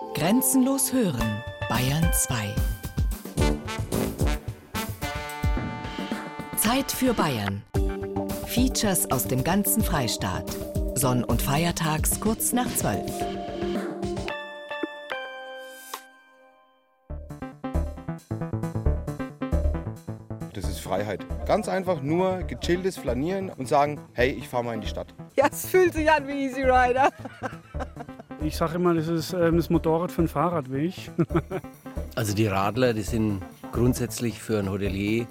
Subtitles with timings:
[0.00, 2.54] Grenzenlos hören, Bayern 2.
[6.56, 7.62] Zeit für Bayern.
[8.46, 10.44] Features aus dem ganzen Freistaat.
[10.96, 13.00] Sonn- und Feiertags kurz nach 12.
[20.54, 21.24] Das ist Freiheit.
[21.46, 25.14] Ganz einfach nur gechilltes Flanieren und sagen, hey, ich fahre mal in die Stadt.
[25.36, 27.10] Ja, es fühlt sich an wie Easy Rider.
[28.42, 30.94] Ich sage immer, das ist ähm, das Motorrad für einen Fahrradweg.
[32.16, 35.26] Also die Radler, die sind grundsätzlich für ein Hotelier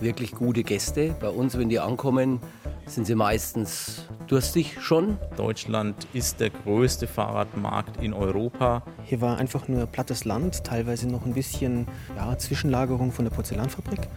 [0.00, 1.14] wirklich gute Gäste.
[1.20, 2.40] Bei uns, wenn die ankommen,
[2.86, 5.16] sind sie meistens durstig schon.
[5.36, 8.82] Deutschland ist der größte Fahrradmarkt in Europa.
[9.04, 11.86] Hier war einfach nur plattes Land, teilweise noch ein bisschen
[12.16, 14.08] ja, Zwischenlagerung von der Porzellanfabrik.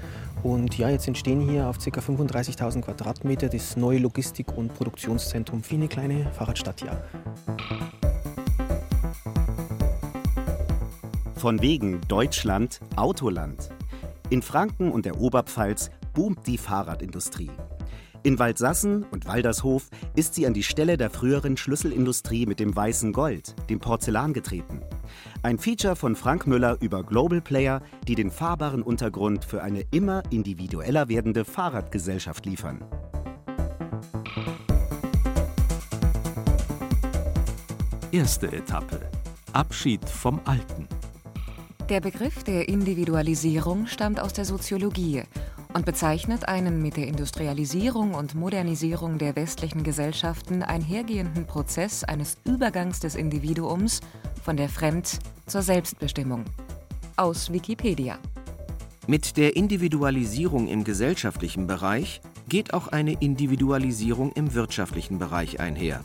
[0.43, 1.99] Und ja, jetzt entstehen hier auf ca.
[1.99, 8.06] 35.000 Quadratmeter das neue Logistik- und Produktionszentrum für eine kleine Fahrradstadt hier.
[11.37, 13.69] Von wegen Deutschland Autoland.
[14.31, 17.51] In Franken und der Oberpfalz boomt die Fahrradindustrie.
[18.23, 23.13] In Waldsassen und Waldershof ist sie an die Stelle der früheren Schlüsselindustrie mit dem weißen
[23.13, 24.81] Gold, dem Porzellan, getreten.
[25.43, 30.23] Ein Feature von Frank Müller über Global Player, die den fahrbaren Untergrund für eine immer
[30.31, 32.83] individueller werdende Fahrradgesellschaft liefern.
[38.11, 38.99] Erste Etappe.
[39.53, 40.87] Abschied vom Alten.
[41.89, 45.23] Der Begriff der Individualisierung stammt aus der Soziologie
[45.73, 52.99] und bezeichnet einen mit der Industrialisierung und Modernisierung der westlichen Gesellschaften einhergehenden Prozess eines Übergangs
[52.99, 54.01] des Individuums
[54.43, 56.43] von der Fremd- zur Selbstbestimmung.
[57.15, 58.19] Aus Wikipedia.
[59.07, 66.03] Mit der Individualisierung im gesellschaftlichen Bereich geht auch eine Individualisierung im wirtschaftlichen Bereich einher.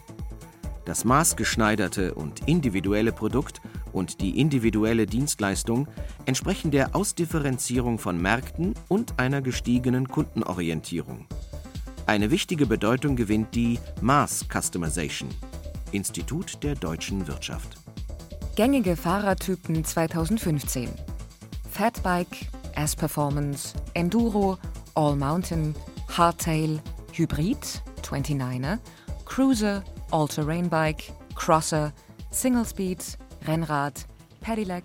[0.84, 3.60] Das maßgeschneiderte und individuelle Produkt
[3.92, 5.88] und die individuelle Dienstleistung
[6.26, 11.26] entsprechen der Ausdifferenzierung von Märkten und einer gestiegenen Kundenorientierung.
[12.06, 15.28] Eine wichtige Bedeutung gewinnt die Mass Customization.
[15.92, 17.76] Institut der deutschen Wirtschaft.
[18.56, 20.90] Gängige Fahrertypen 2015.
[21.70, 24.58] Fatbike, S-Performance, Enduro,
[24.94, 25.74] All Mountain,
[26.08, 26.80] Hardtail,
[27.12, 28.78] Hybrid, 29er,
[29.24, 31.92] Cruiser, All-Terrain Bike, Crosser,
[32.30, 33.02] Single Speed,
[33.46, 34.06] Rennrad,
[34.40, 34.84] Pedelec,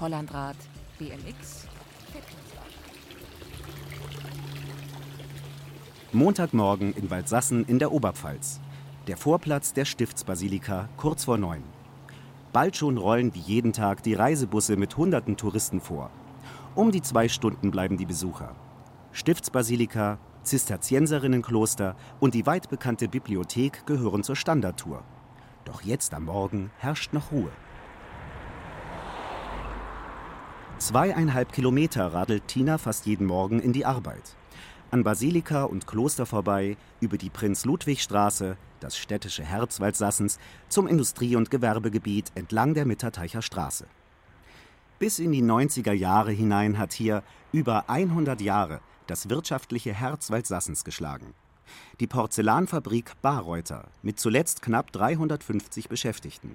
[0.00, 0.54] Hollandrad,
[1.00, 1.66] BMX,
[6.12, 8.60] Montagmorgen in Waldsassen in der Oberpfalz.
[9.08, 11.64] Der Vorplatz der Stiftsbasilika kurz vor neun.
[12.52, 16.10] Bald schon rollen wie jeden Tag die Reisebusse mit hunderten Touristen vor.
[16.76, 18.54] Um die zwei Stunden bleiben die Besucher.
[19.10, 25.02] Stiftsbasilika, Zisterzienserinnenkloster und die weit bekannte Bibliothek gehören zur Standardtour.
[25.64, 27.50] Doch jetzt am Morgen herrscht noch Ruhe.
[30.78, 34.36] Zweieinhalb Kilometer radelt Tina fast jeden Morgen in die Arbeit.
[34.92, 41.50] An Basilika und Kloster vorbei, über die Prinz-Ludwig-Straße, das städtische Herz Waldsassens, zum Industrie- und
[41.50, 43.86] Gewerbegebiet entlang der Mitterteicher Straße.
[45.00, 50.84] Bis in die 90er Jahre hinein hat hier über 100 Jahre das wirtschaftliche Herz Waldsassens
[50.84, 51.34] geschlagen.
[51.98, 56.54] Die Porzellanfabrik Bayreuther mit zuletzt knapp 350 Beschäftigten.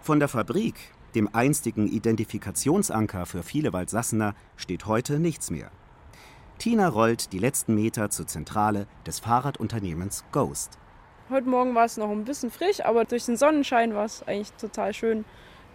[0.00, 0.74] Von der Fabrik,
[1.14, 5.70] dem einstigen Identifikationsanker für viele Waldsassener, steht heute nichts mehr.
[6.58, 10.78] Tina rollt die letzten Meter zur Zentrale des Fahrradunternehmens Ghost.
[11.30, 14.52] Heute Morgen war es noch ein bisschen frisch, aber durch den Sonnenschein war es eigentlich
[14.52, 15.24] total schön,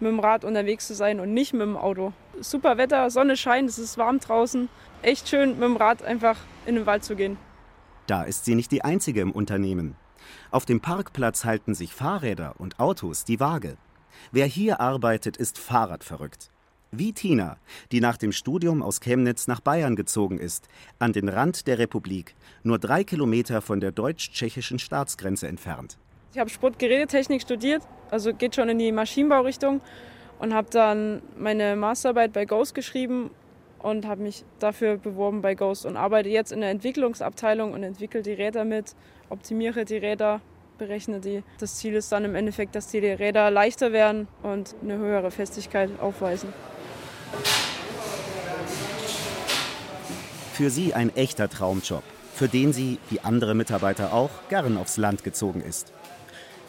[0.00, 2.12] mit dem Rad unterwegs zu sein und nicht mit dem Auto.
[2.40, 4.68] Super Wetter, Sonne scheint, es ist warm draußen.
[5.02, 7.36] Echt schön, mit dem Rad einfach in den Wald zu gehen.
[8.06, 9.96] Da ist sie nicht die einzige im Unternehmen.
[10.50, 13.76] Auf dem Parkplatz halten sich Fahrräder und Autos die Waage.
[14.32, 16.50] Wer hier arbeitet, ist Fahrradverrückt.
[16.90, 17.58] Wie Tina,
[17.92, 22.34] die nach dem Studium aus Chemnitz nach Bayern gezogen ist, an den Rand der Republik,
[22.62, 25.98] nur drei Kilometer von der deutsch-tschechischen Staatsgrenze entfernt.
[26.32, 29.82] Ich habe Sportgerätetechnik studiert, also geht schon in die Maschinenbaurichtung
[30.38, 33.30] und habe dann meine Masterarbeit bei Ghost geschrieben
[33.80, 38.22] und habe mich dafür beworben bei Ghost und arbeite jetzt in der Entwicklungsabteilung und entwickle
[38.22, 38.94] die Räder mit,
[39.28, 40.40] optimiere die Räder,
[40.78, 41.42] berechne die.
[41.58, 45.90] Das Ziel ist dann im Endeffekt, dass die Räder leichter werden und eine höhere Festigkeit
[46.00, 46.52] aufweisen.
[50.52, 52.02] Für sie ein echter Traumjob,
[52.34, 55.92] für den sie, wie andere Mitarbeiter auch, gern aufs Land gezogen ist.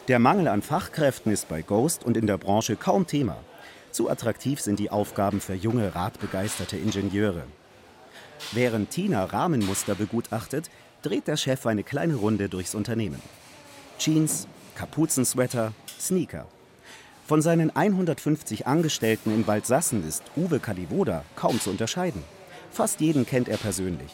[0.08, 3.36] Der Mangel an Fachkräften ist bei Ghost und in der Branche kaum Thema.
[3.90, 7.44] Zu attraktiv sind die Aufgaben für junge, radbegeisterte Ingenieure.
[8.52, 10.70] Während Tina Rahmenmuster begutachtet,
[11.02, 13.20] dreht der Chef eine kleine Runde durchs Unternehmen.
[14.00, 16.46] Jeans, Kapuzensweater, Sneaker.
[17.26, 22.22] Von seinen 150 Angestellten in Waldsassen ist Uwe Kalivoda kaum zu unterscheiden.
[22.70, 24.10] Fast jeden kennt er persönlich.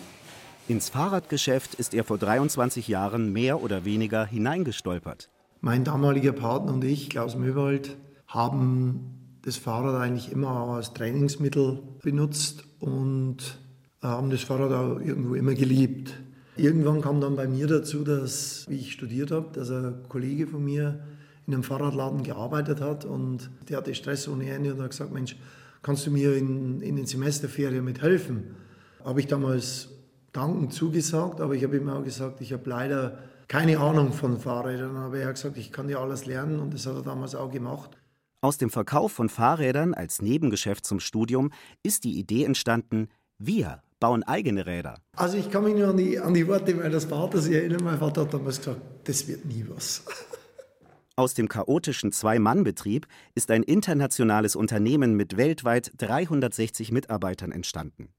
[0.67, 5.31] Ins Fahrradgeschäft ist er vor 23 Jahren mehr oder weniger hineingestolpert.
[5.61, 7.97] Mein damaliger Partner und ich, Klaus Möwald,
[8.27, 13.61] haben das Fahrrad eigentlich immer als Trainingsmittel benutzt und
[14.03, 16.13] haben das Fahrrad auch irgendwo immer geliebt.
[16.57, 20.65] Irgendwann kam dann bei mir dazu, dass, wie ich studiert habe, dass ein Kollege von
[20.65, 21.01] mir
[21.47, 25.37] in einem Fahrradladen gearbeitet hat und der hatte Stress ohne Ende und hat gesagt, Mensch,
[25.83, 28.57] kannst du mir in, in den Semesterferien mithelfen?
[29.05, 29.91] Habe ich damals
[30.33, 33.19] dankend zugesagt, aber ich habe ihm auch gesagt, ich habe leider
[33.49, 34.97] keine Ahnung von Fahrrädern.
[34.97, 37.51] Aber er hat gesagt, ich kann dir alles lernen und das hat er damals auch
[37.51, 37.97] gemacht.
[38.41, 41.51] Aus dem Verkauf von Fahrrädern als Nebengeschäft zum Studium
[41.83, 43.09] ist die Idee entstanden,
[43.39, 45.01] wir bauen eigene Räder.
[45.17, 47.83] Also ich kann mich nur an die, an die Worte meines Vaters erinnern.
[47.85, 50.05] Mein Vater hat damals gesagt, das wird nie was.
[51.19, 58.11] Aus dem chaotischen Zwei-Mann-Betrieb ist ein internationales Unternehmen mit weltweit 360 Mitarbeitern entstanden.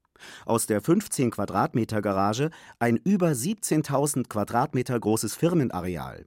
[0.46, 2.50] Aus der 15 Quadratmeter Garage
[2.80, 6.26] ein über 17.000 Quadratmeter großes Firmenareal.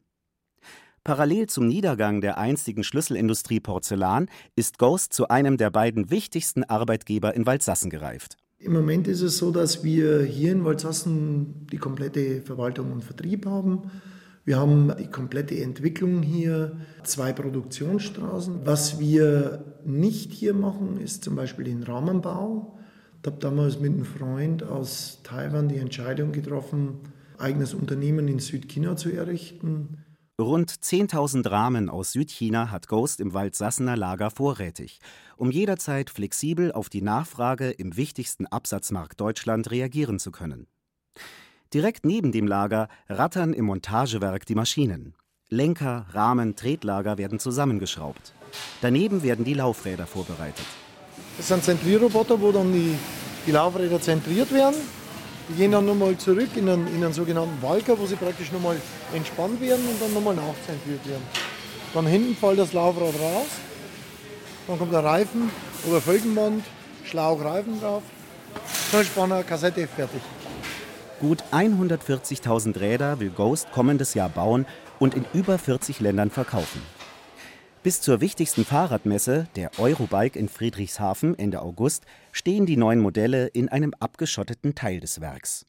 [1.04, 7.33] Parallel zum Niedergang der einstigen Schlüsselindustrie Porzellan ist Ghost zu einem der beiden wichtigsten Arbeitgeber
[7.33, 8.38] in Waldsassen gereift.
[8.63, 13.47] Im Moment ist es so, dass wir hier in Waldsassen die komplette Verwaltung und Vertrieb
[13.47, 13.89] haben.
[14.45, 18.59] Wir haben die komplette Entwicklung hier, zwei Produktionsstraßen.
[18.63, 22.77] Was wir nicht hier machen, ist zum Beispiel den Rahmenbau.
[23.21, 26.99] Ich habe damals mit einem Freund aus Taiwan die Entscheidung getroffen,
[27.39, 29.97] eigenes Unternehmen in Südchina zu errichten.
[30.41, 34.99] Rund 10.000 Rahmen aus Südchina hat Ghost im Waldsassener Lager vorrätig,
[35.38, 40.67] um jederzeit flexibel auf die Nachfrage im wichtigsten Absatzmarkt Deutschland reagieren zu können.
[41.73, 45.15] Direkt neben dem Lager rattern im Montagewerk die Maschinen.
[45.49, 48.33] Lenker, Rahmen, Tretlager werden zusammengeschraubt.
[48.81, 50.65] Daneben werden die Laufräder vorbereitet.
[51.37, 52.97] Das sind Zentrierroboter, wo dann die,
[53.45, 54.75] die Laufräder zentriert werden.
[55.51, 58.77] Die gehen dann nochmal zurück in einen, in einen sogenannten Walker, wo sie praktisch nochmal
[59.13, 61.24] entspannt werden und dann nochmal nachzentriert werden.
[61.94, 63.48] Dann hinten fällt das Laufrad raus.
[64.65, 65.51] Dann kommt der Reifen
[65.89, 66.63] oder Felgenband,
[67.03, 68.01] Schlauch, Reifen drauf.
[68.89, 70.21] Schnellspanner, Kassette, fertig.
[71.19, 74.65] Gut 140.000 Räder will Ghost kommendes Jahr bauen
[75.00, 76.81] und in über 40 Ländern verkaufen.
[77.83, 83.69] Bis zur wichtigsten Fahrradmesse, der Eurobike in Friedrichshafen Ende August, stehen die neuen Modelle in
[83.69, 85.66] einem abgeschotteten Teil des Werks.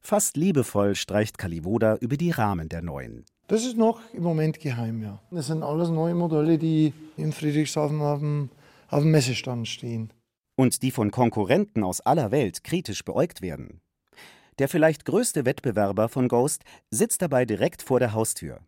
[0.00, 3.24] Fast liebevoll streicht Kalivoda über die Rahmen der neuen.
[3.48, 5.20] Das ist noch im Moment geheim, ja.
[5.32, 8.48] Das sind alles neue Modelle, die in Friedrichshafen auf dem,
[8.88, 10.12] auf dem Messestand stehen.
[10.54, 13.80] Und die von Konkurrenten aus aller Welt kritisch beäugt werden.
[14.60, 16.62] Der vielleicht größte Wettbewerber von Ghost
[16.92, 18.60] sitzt dabei direkt vor der Haustür.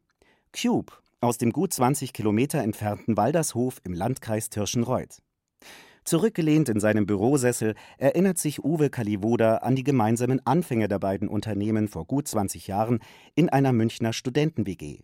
[0.53, 0.93] Cube
[1.25, 5.23] aus dem gut 20 Kilometer entfernten Waldershof im Landkreis Tirschenreuth.
[6.05, 11.89] Zurückgelehnt in seinem Bürosessel erinnert sich Uwe Kalivoda an die gemeinsamen Anfänge der beiden Unternehmen
[11.89, 13.01] vor gut 20 Jahren
[13.35, 15.01] in einer Münchner Studenten-WG.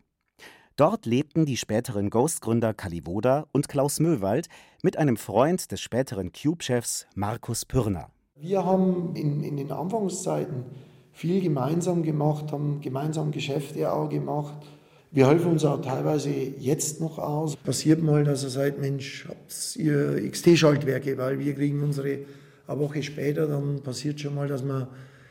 [0.76, 4.48] Dort lebten die späteren Ghost-Gründer Kalivoda und Klaus Möwald
[4.82, 8.10] mit einem Freund des späteren Cube-Chefs Markus Pürner.
[8.34, 10.64] Wir haben in, in den Anfangszeiten
[11.12, 14.66] viel gemeinsam gemacht, haben gemeinsam Geschäfte auch gemacht.
[15.12, 17.56] Wir helfen uns auch teilweise jetzt noch aus.
[17.56, 22.20] Passiert mal, dass er sagt, Mensch, habt ihr XT-Schaltwerke, weil wir kriegen unsere
[22.68, 24.88] eine Woche später, dann passiert schon mal, dass wir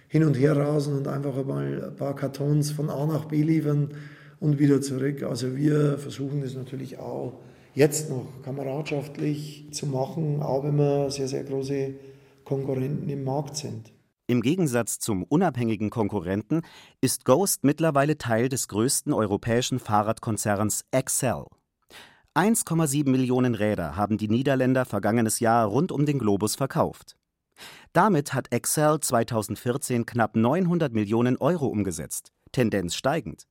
[0.09, 3.91] hin und her rasen und einfach mal ein paar Kartons von A nach B liefern
[4.41, 5.24] und wieder zurück.
[5.24, 7.39] Also wir versuchen das natürlich auch
[7.74, 11.93] jetzt noch kameradschaftlich zu machen, auch wenn wir sehr, sehr große
[12.43, 13.93] Konkurrenten im Markt sind.
[14.29, 16.62] Im Gegensatz zum unabhängigen Konkurrenten
[17.01, 21.45] ist Ghost mittlerweile Teil des größten europäischen Fahrradkonzerns Excel.
[22.36, 27.17] 1,7 Millionen Räder haben die Niederländer vergangenes Jahr rund um den Globus verkauft.
[27.91, 33.48] Damit hat Excel 2014 knapp 900 Millionen Euro umgesetzt, Tendenz steigend.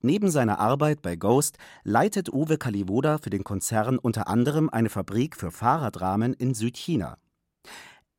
[0.00, 5.36] Neben seiner Arbeit bei Ghost leitet Uwe Kalivoda für den Konzern unter anderem eine Fabrik
[5.36, 7.18] für Fahrradrahmen in Südchina.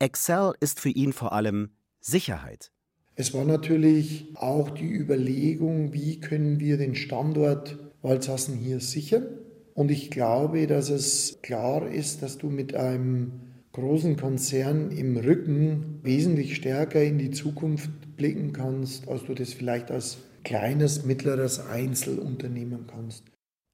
[0.01, 2.71] Excel ist für ihn vor allem Sicherheit.
[3.15, 9.27] Es war natürlich auch die Überlegung, wie können wir den Standort Waldshassen hier sichern.
[9.75, 13.31] Und ich glaube, dass es klar ist, dass du mit einem
[13.73, 19.91] großen Konzern im Rücken wesentlich stärker in die Zukunft blicken kannst, als du das vielleicht
[19.91, 23.30] als kleines, mittleres Einzelunternehmen kannst.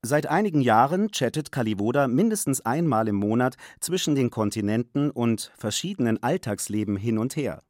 [0.07, 6.95] Seit einigen Jahren chattet Kalivoda mindestens einmal im Monat zwischen den Kontinenten und verschiedenen Alltagsleben
[6.95, 7.61] hin und her.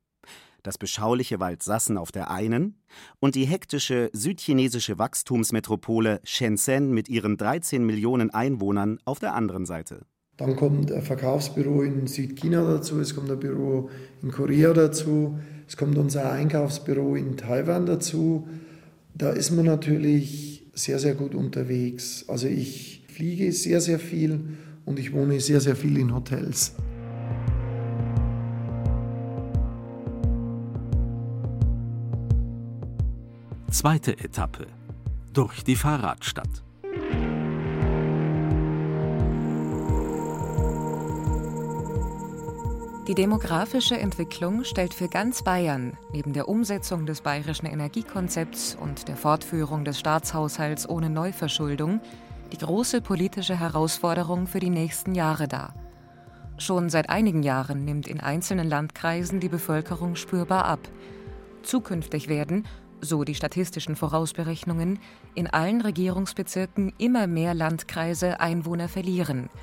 [0.62, 2.76] das beschauliche Waldsassen auf der einen
[3.20, 10.06] und die hektische südchinesische Wachstumsmetropole Shenzhen mit ihren 13 Millionen Einwohnern auf der anderen Seite.
[10.36, 13.90] Dann kommt ein Verkaufsbüro in Südchina dazu, es kommt ein Büro
[14.22, 18.48] in Korea dazu, es kommt unser Einkaufsbüro in Taiwan dazu.
[19.16, 22.26] Da ist man natürlich sehr, sehr gut unterwegs.
[22.28, 24.40] Also ich fliege sehr, sehr viel
[24.86, 26.74] und ich wohne sehr, sehr viel in Hotels.
[33.72, 34.68] Zweite Etappe.
[35.34, 36.64] Durch die Fahrradstadt.
[43.08, 49.16] Die demografische Entwicklung stellt für ganz Bayern neben der Umsetzung des bayerischen Energiekonzepts und der
[49.16, 52.02] Fortführung des Staatshaushalts ohne Neuverschuldung
[52.52, 55.74] die große politische Herausforderung für die nächsten Jahre dar.
[56.58, 60.82] Schon seit einigen Jahren nimmt in einzelnen Landkreisen die Bevölkerung spürbar ab.
[61.64, 62.66] Zukünftig werden,
[63.00, 65.00] so die statistischen Vorausberechnungen,
[65.34, 69.50] in allen Regierungsbezirken immer mehr Landkreise Einwohner verlieren–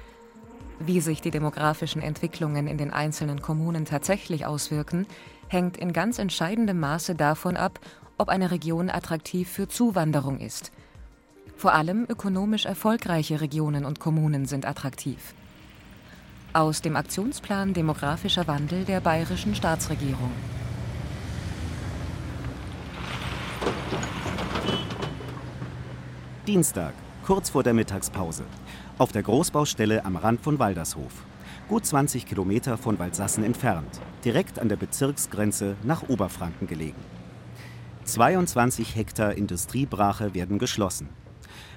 [0.78, 5.06] wie sich die demografischen Entwicklungen in den einzelnen Kommunen tatsächlich auswirken,
[5.48, 7.80] hängt in ganz entscheidendem Maße davon ab,
[8.18, 10.72] ob eine Region attraktiv für Zuwanderung ist.
[11.56, 15.34] Vor allem ökonomisch erfolgreiche Regionen und Kommunen sind attraktiv.
[16.52, 20.30] Aus dem Aktionsplan Demografischer Wandel der bayerischen Staatsregierung.
[26.46, 26.92] Dienstag,
[27.24, 28.44] kurz vor der Mittagspause
[28.98, 31.24] auf der Großbaustelle am Rand von Waldershof,
[31.68, 37.00] gut 20 Kilometer von Waldsassen entfernt, direkt an der Bezirksgrenze nach Oberfranken gelegen.
[38.04, 41.08] 22 Hektar Industriebrache werden geschlossen.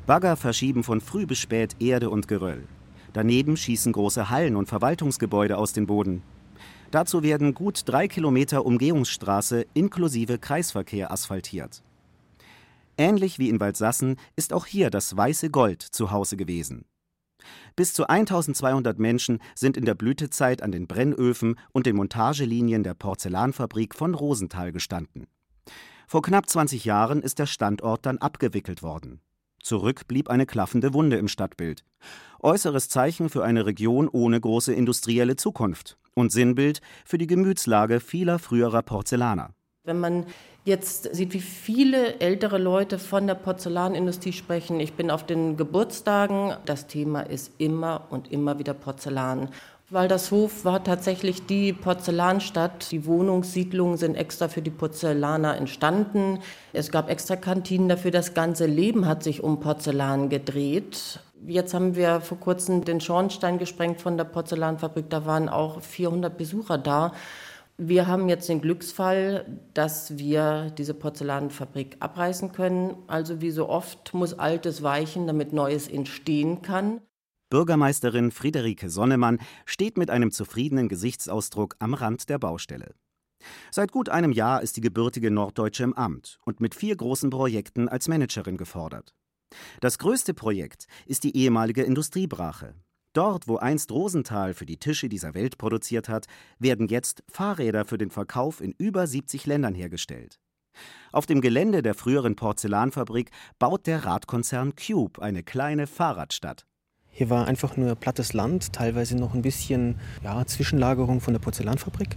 [0.06, 2.66] Bagger verschieben von früh bis spät Erde und Geröll.
[3.14, 6.24] Daneben schießen große Hallen und Verwaltungsgebäude aus dem Boden.
[6.92, 11.84] Dazu werden gut drei Kilometer Umgehungsstraße inklusive Kreisverkehr asphaltiert.
[12.98, 16.86] Ähnlich wie in Waldsassen ist auch hier das weiße Gold zu Hause gewesen.
[17.76, 22.96] Bis zu 1200 Menschen sind in der Blütezeit an den Brennöfen und den Montagelinien der
[22.96, 25.28] Porzellanfabrik von Rosenthal gestanden.
[26.08, 29.22] Vor knapp 20 Jahren ist der Standort dann abgewickelt worden.
[29.62, 31.84] Zurück blieb eine klaffende Wunde im Stadtbild.
[32.40, 38.40] Äußeres Zeichen für eine Region ohne große industrielle Zukunft und Sinnbild für die Gemütslage vieler
[38.40, 39.54] früherer Porzellaner.
[39.88, 40.26] Wenn man
[40.66, 44.82] jetzt sieht, wie viele ältere Leute von der Porzellanindustrie sprechen.
[44.82, 46.58] Ich bin auf den Geburtstagen.
[46.66, 49.48] Das Thema ist immer und immer wieder Porzellan.
[49.90, 52.92] Waldershof war tatsächlich die Porzellanstadt.
[52.92, 56.40] Die Wohnungssiedlungen sind extra für die Porzellaner entstanden.
[56.74, 58.12] Es gab extra Kantinen dafür.
[58.12, 61.22] Das ganze Leben hat sich um Porzellan gedreht.
[61.46, 65.10] Jetzt haben wir vor kurzem den Schornstein gesprengt von der Porzellanfabrik.
[65.10, 67.14] Da waren auch 400 Besucher da.
[67.80, 72.96] Wir haben jetzt den Glücksfall, dass wir diese Porzellanfabrik abreißen können.
[73.06, 77.02] Also wie so oft muss Altes weichen, damit Neues entstehen kann.
[77.52, 82.96] Bürgermeisterin Friederike Sonnemann steht mit einem zufriedenen Gesichtsausdruck am Rand der Baustelle.
[83.72, 87.88] Seit gut einem Jahr ist die gebürtige Norddeutsche im Amt und mit vier großen Projekten
[87.88, 89.14] als Managerin gefordert.
[89.80, 92.74] Das größte Projekt ist die ehemalige Industriebrache,
[93.14, 96.26] Dort, wo einst Rosenthal für die Tische dieser Welt produziert hat,
[96.60, 100.40] werden jetzt Fahrräder für den Verkauf in über 70 Ländern hergestellt.
[101.12, 106.66] Auf dem Gelände der früheren Porzellanfabrik baut der Radkonzern Cube eine kleine Fahrradstadt.
[107.10, 112.16] Hier war einfach nur plattes Land, teilweise noch ein bisschen ja, Zwischenlagerung von der Porzellanfabrik.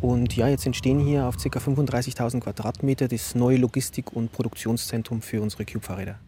[0.00, 1.60] Und ja, jetzt entstehen hier auf ca.
[1.60, 6.18] 35.000 Quadratmeter das neue Logistik- und Produktionszentrum für unsere Cube-Fahrräder.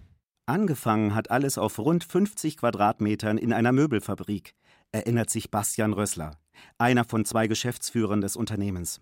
[0.53, 4.55] Angefangen hat alles auf rund 50 Quadratmetern in einer Möbelfabrik,
[4.91, 6.33] erinnert sich Bastian Rössler,
[6.77, 9.01] einer von zwei Geschäftsführern des Unternehmens.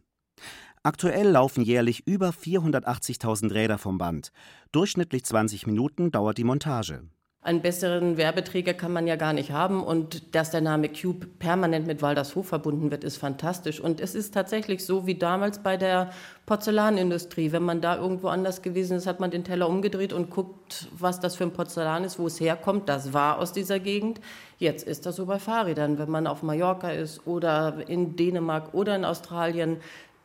[0.84, 4.30] Aktuell laufen jährlich über 480.000 Räder vom Band.
[4.70, 7.02] Durchschnittlich 20 Minuten dauert die Montage.
[7.42, 11.86] Einen besseren Werbeträger kann man ja gar nicht haben und dass der Name Cube permanent
[11.86, 13.80] mit Waldershof verbunden wird, ist fantastisch.
[13.80, 16.10] Und es ist tatsächlich so wie damals bei der
[16.44, 17.50] Porzellanindustrie.
[17.50, 21.18] Wenn man da irgendwo anders gewesen ist, hat man den Teller umgedreht und guckt, was
[21.18, 22.90] das für ein Porzellan ist, wo es herkommt.
[22.90, 24.20] Das war aus dieser Gegend.
[24.58, 25.98] Jetzt ist das so bei Fahrrädern.
[25.98, 29.78] Wenn man auf Mallorca ist oder in Dänemark oder in Australien,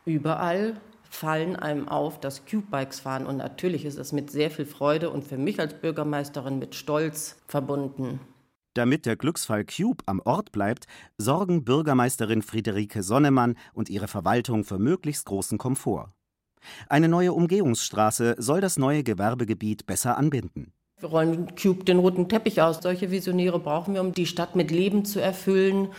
[0.03, 0.73] überall
[1.15, 3.25] fallen einem auf, dass Cube-Bikes fahren.
[3.25, 7.37] Und natürlich ist es mit sehr viel Freude und für mich als Bürgermeisterin mit Stolz
[7.47, 8.19] verbunden.
[8.75, 10.85] Damit der Glücksfall Cube am Ort bleibt,
[11.17, 16.11] sorgen Bürgermeisterin Friederike Sonnemann und ihre Verwaltung für möglichst großen Komfort.
[16.89, 20.73] Eine neue Umgehungsstraße soll das neue Gewerbegebiet besser anbinden.
[20.99, 22.79] Wir rollen Cube den roten Teppich aus.
[22.81, 25.89] Solche Visionäre brauchen wir, um die Stadt mit Leben zu erfüllen,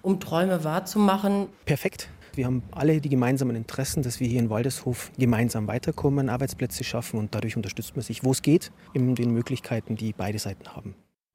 [0.00, 1.48] um Träume wahrzumachen.
[1.64, 2.08] Perfekt.
[2.34, 7.18] Wir haben alle die gemeinsamen Interessen, dass wir hier in Waldeshof gemeinsam weiterkommen, Arbeitsplätze schaffen
[7.18, 10.94] und dadurch unterstützt man sich, wo es geht, in den Möglichkeiten, die beide Seiten haben.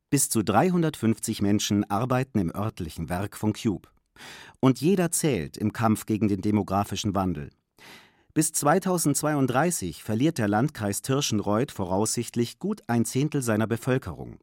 [0.10, 3.89] Bis zu 350 Menschen arbeiten im örtlichen Werk von Cube.
[4.60, 7.51] Und jeder zählt im Kampf gegen den demografischen Wandel.
[8.34, 14.39] Bis 2032 verliert der Landkreis Tirschenreuth voraussichtlich gut ein Zehntel seiner Bevölkerung.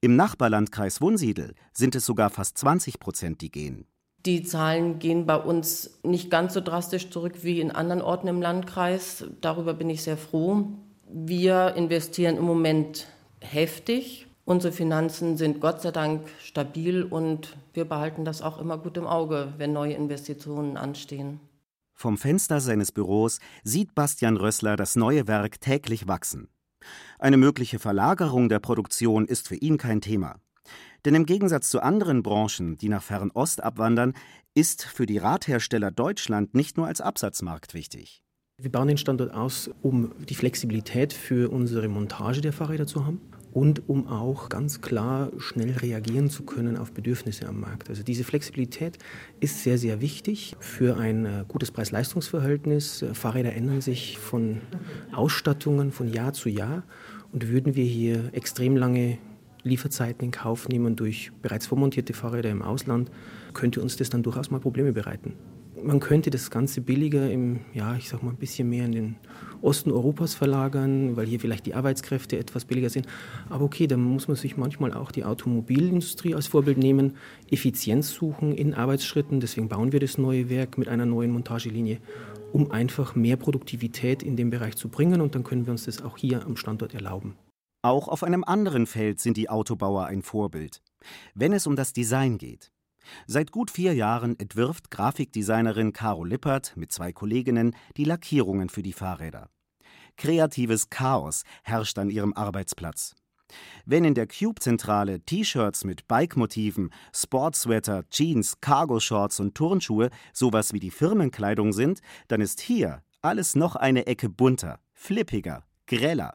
[0.00, 3.86] Im Nachbarlandkreis Wunsiedel sind es sogar fast 20 Prozent, die gehen.
[4.26, 8.42] Die Zahlen gehen bei uns nicht ganz so drastisch zurück wie in anderen Orten im
[8.42, 9.24] Landkreis.
[9.40, 10.66] Darüber bin ich sehr froh.
[11.08, 13.06] Wir investieren im Moment
[13.40, 14.26] heftig.
[14.44, 19.06] Unsere Finanzen sind Gott sei Dank stabil und wir behalten das auch immer gut im
[19.06, 21.38] Auge, wenn neue Investitionen anstehen.
[21.94, 26.48] Vom Fenster seines Büros sieht Bastian Rössler das neue Werk täglich wachsen.
[27.20, 30.36] Eine mögliche Verlagerung der Produktion ist für ihn kein Thema.
[31.06, 34.14] Denn im Gegensatz zu anderen Branchen, die nach Fernost abwandern,
[34.54, 38.24] ist für die Radhersteller Deutschland nicht nur als Absatzmarkt wichtig.
[38.60, 43.20] Wir bauen den Standort aus, um die Flexibilität für unsere Montage der Fahrräder zu haben
[43.52, 47.88] und um auch ganz klar schnell reagieren zu können auf Bedürfnisse am Markt.
[47.88, 48.98] Also diese Flexibilität
[49.38, 53.04] ist sehr, sehr wichtig für ein äh, gutes Preis-Leistungs-Verhältnis.
[53.12, 54.60] Fahrräder ändern sich von
[55.12, 56.82] Ausstattungen von Jahr zu Jahr
[57.30, 59.18] und würden wir hier extrem lange
[59.66, 63.10] Lieferzeiten in Kauf nehmen durch bereits vormontierte Fahrräder im Ausland,
[63.52, 65.34] könnte uns das dann durchaus mal Probleme bereiten.
[65.82, 69.16] Man könnte das Ganze billiger im, ja, ich sag mal, ein bisschen mehr in den
[69.60, 73.06] Osten Europas verlagern, weil hier vielleicht die Arbeitskräfte etwas billiger sind.
[73.50, 77.12] Aber okay, dann muss man sich manchmal auch die Automobilindustrie als Vorbild nehmen,
[77.50, 79.38] Effizienz suchen in Arbeitsschritten.
[79.40, 81.98] Deswegen bauen wir das neue Werk mit einer neuen Montagelinie,
[82.52, 85.20] um einfach mehr Produktivität in dem Bereich zu bringen.
[85.20, 87.34] Und dann können wir uns das auch hier am Standort erlauben.
[87.86, 90.82] Auch auf einem anderen Feld sind die Autobauer ein Vorbild,
[91.36, 92.72] wenn es um das Design geht.
[93.28, 98.92] Seit gut vier Jahren entwirft Grafikdesignerin Caro Lippert mit zwei Kolleginnen die Lackierungen für die
[98.92, 99.50] Fahrräder.
[100.16, 103.14] Kreatives Chaos herrscht an ihrem Arbeitsplatz.
[103.84, 110.90] Wenn in der Cube-Zentrale T-Shirts mit Bike-Motiven, Sportsweater, Jeans, Cargo-Shorts und Turnschuhe sowas wie die
[110.90, 116.34] Firmenkleidung sind, dann ist hier alles noch eine Ecke bunter, flippiger, greller.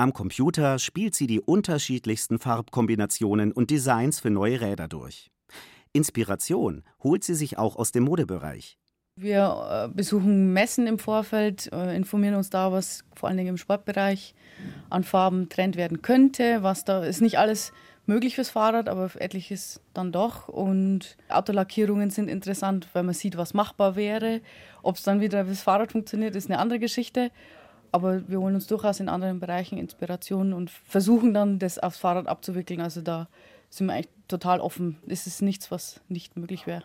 [0.00, 5.30] Am Computer spielt sie die unterschiedlichsten Farbkombinationen und Designs für neue Räder durch.
[5.92, 8.78] Inspiration holt sie sich auch aus dem Modebereich.
[9.14, 13.56] Wir äh, besuchen Messen im Vorfeld, äh, informieren uns da, was vor allen Dingen im
[13.58, 14.34] Sportbereich
[14.88, 16.62] an Farben Trend werden könnte.
[16.62, 17.74] Was da ist nicht alles
[18.06, 20.48] möglich fürs Fahrrad, aber etliches dann doch.
[20.48, 24.40] Und Autolackierungen sind interessant, weil man sieht, was machbar wäre.
[24.82, 27.30] Ob es dann wieder fürs Fahrrad funktioniert, ist eine andere Geschichte.
[27.92, 32.26] Aber wir holen uns durchaus in anderen Bereichen Inspirationen und versuchen dann, das aufs Fahrrad
[32.26, 32.80] abzuwickeln.
[32.80, 33.28] Also da
[33.68, 34.98] sind wir eigentlich total offen.
[35.06, 36.84] Es ist nichts, was nicht möglich wäre.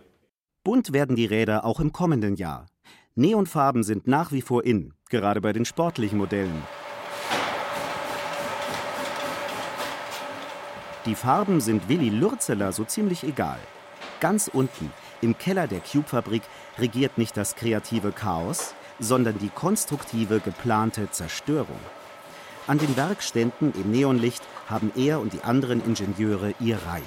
[0.63, 2.65] Bunt werden die Räder auch im kommenden Jahr.
[3.13, 6.63] Neonfarben sind nach wie vor in, gerade bei den sportlichen Modellen.
[11.05, 13.59] Die Farben sind Willi Lürzeler so ziemlich egal.
[14.19, 14.91] Ganz unten,
[15.21, 16.41] im Keller der Cube-Fabrik,
[16.79, 21.79] regiert nicht das kreative Chaos, sondern die konstruktive, geplante Zerstörung.
[22.67, 27.03] An den Werkständen im Neonlicht haben er und die anderen Ingenieure ihr Reich.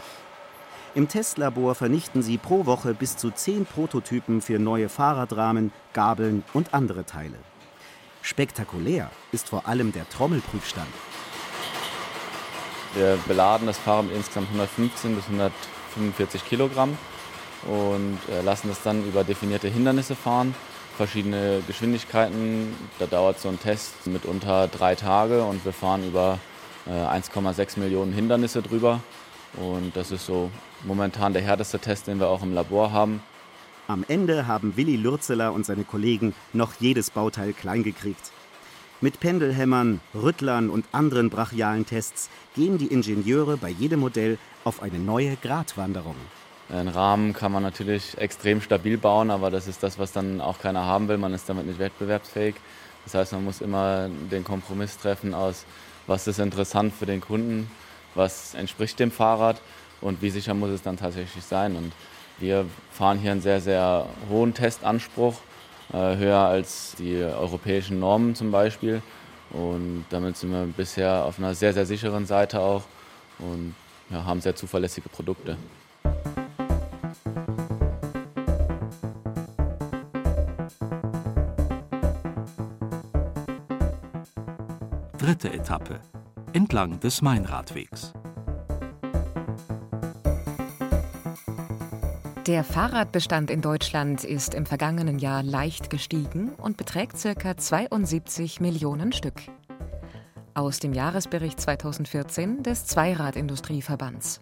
[0.94, 6.74] Im Testlabor vernichten sie pro Woche bis zu zehn Prototypen für neue Fahrradrahmen, Gabeln und
[6.74, 7.36] andere Teile.
[8.22, 10.88] Spektakulär ist vor allem der Trommelprüfstand.
[12.94, 16.96] Wir beladen das Fahrrad mit insgesamt 115 bis 145 Kilogramm
[17.66, 20.54] und äh, lassen es dann über definierte Hindernisse fahren,
[20.98, 22.74] verschiedene Geschwindigkeiten.
[22.98, 26.38] Da dauert so ein Test mitunter drei Tage und wir fahren über
[26.86, 29.00] 1,6 äh, Millionen Hindernisse drüber.
[29.56, 30.50] Und das ist so
[30.84, 33.22] momentan der härteste Test, den wir auch im Labor haben.
[33.86, 38.32] Am Ende haben Willi Lürzeler und seine Kollegen noch jedes Bauteil kleingekriegt.
[39.00, 44.98] Mit Pendelhämmern, Rüttlern und anderen brachialen Tests gehen die Ingenieure bei jedem Modell auf eine
[44.98, 46.16] neue Gratwanderung.
[46.70, 50.58] Einen Rahmen kann man natürlich extrem stabil bauen, aber das ist das, was dann auch
[50.58, 51.16] keiner haben will.
[51.16, 52.56] Man ist damit nicht wettbewerbsfähig.
[53.04, 55.64] Das heißt, man muss immer den Kompromiss treffen aus,
[56.06, 57.70] was ist interessant für den Kunden,
[58.14, 59.62] was entspricht dem Fahrrad
[60.02, 61.74] und wie sicher muss es dann tatsächlich sein.
[61.74, 61.92] Und
[62.38, 65.36] wir fahren hier einen sehr, sehr hohen Testanspruch,
[65.94, 69.00] äh, höher als die europäischen Normen zum Beispiel.
[69.50, 72.82] Und damit sind wir bisher auf einer sehr, sehr sicheren Seite auch
[73.38, 73.74] und
[74.10, 75.56] ja, haben sehr zuverlässige Produkte.
[85.18, 86.00] Dritte Etappe.
[86.52, 88.14] Entlang des Mainradwegs.
[92.46, 97.56] Der Fahrradbestand in Deutschland ist im vergangenen Jahr leicht gestiegen und beträgt ca.
[97.56, 99.42] 72 Millionen Stück.
[100.54, 104.40] Aus dem Jahresbericht 2014 des Zweiradindustrieverbands.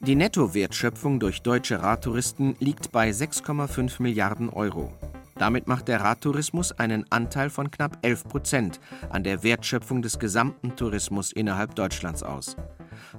[0.00, 4.92] Die Nettowertschöpfung durch deutsche Radtouristen liegt bei 6,5 Milliarden Euro.
[5.34, 8.78] Damit macht der Radtourismus einen Anteil von knapp 11 Prozent
[9.10, 12.54] an der Wertschöpfung des gesamten Tourismus innerhalb Deutschlands aus.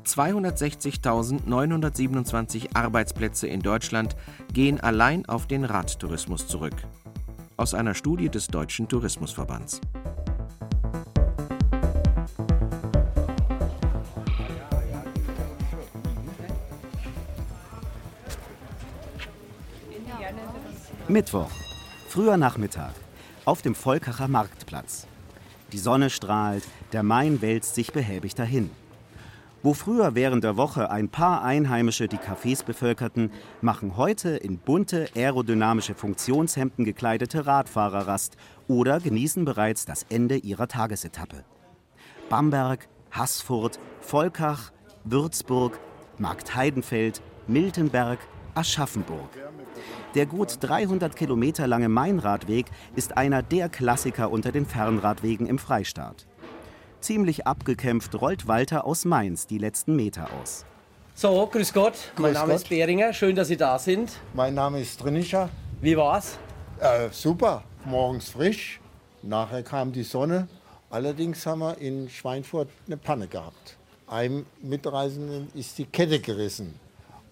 [0.06, 4.16] 260.927 Arbeitsplätze in Deutschland
[4.54, 6.76] gehen allein auf den Radtourismus zurück.
[7.58, 9.82] Aus einer Studie des Deutschen Tourismusverbands.
[21.10, 21.50] Mittwoch,
[22.08, 22.94] früher Nachmittag,
[23.44, 25.08] auf dem Volkacher Marktplatz.
[25.72, 28.70] Die Sonne strahlt, der Main wälzt sich behäbig dahin.
[29.64, 35.10] Wo früher während der Woche ein paar Einheimische die Cafés bevölkerten, machen heute in bunte
[35.16, 41.44] aerodynamische Funktionshemden gekleidete Radfahrer Rast oder genießen bereits das Ende ihrer Tagesetappe.
[42.30, 44.72] Bamberg, Haßfurt, Volkach,
[45.06, 45.80] Würzburg,
[46.20, 48.20] Marktheidenfeld, Miltenberg,
[48.54, 49.30] Aschaffenburg.
[50.16, 56.26] Der gut 300 Kilometer lange Mainradweg ist einer der Klassiker unter den Fernradwegen im Freistaat.
[57.00, 60.66] Ziemlich abgekämpft rollt Walter aus Mainz die letzten Meter aus.
[61.14, 61.94] So, grüß Gott.
[62.16, 62.62] Mein Grüß Name Gott.
[62.64, 63.14] ist Behringer.
[63.14, 64.12] Schön, dass Sie da sind.
[64.34, 65.50] Mein Name ist Trinischer.
[65.80, 66.40] Wie war's?
[66.80, 68.80] Äh, super, morgens frisch.
[69.22, 70.48] Nachher kam die Sonne.
[70.90, 73.78] Allerdings haben wir in Schweinfurt eine Panne gehabt.
[74.08, 76.74] Einem Mitreisenden ist die Kette gerissen.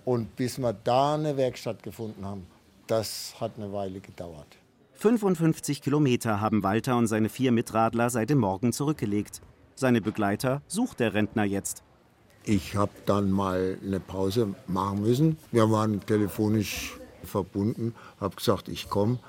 [0.05, 2.45] Und bis wir da eine Werkstatt gefunden haben,
[2.87, 4.57] das hat eine Weile gedauert.
[4.93, 9.41] 55 Kilometer haben Walter und seine vier Mitradler seit dem Morgen zurückgelegt.
[9.75, 11.83] Seine Begleiter sucht der Rentner jetzt.
[12.43, 15.37] Ich habe dann mal eine Pause machen müssen.
[15.51, 19.19] Wir waren telefonisch verbunden, habe gesagt, ich komme.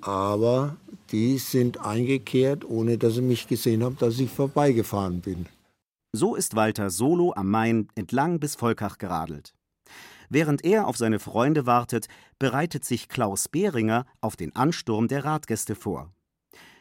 [0.00, 0.76] Aber
[1.10, 5.46] die sind eingekehrt, ohne dass sie mich gesehen haben, dass ich vorbeigefahren bin.
[6.12, 9.54] So ist Walter solo am Main entlang bis Volkach geradelt.
[10.28, 15.74] Während er auf seine Freunde wartet, bereitet sich Klaus Behringer auf den Ansturm der Radgäste
[15.74, 16.12] vor.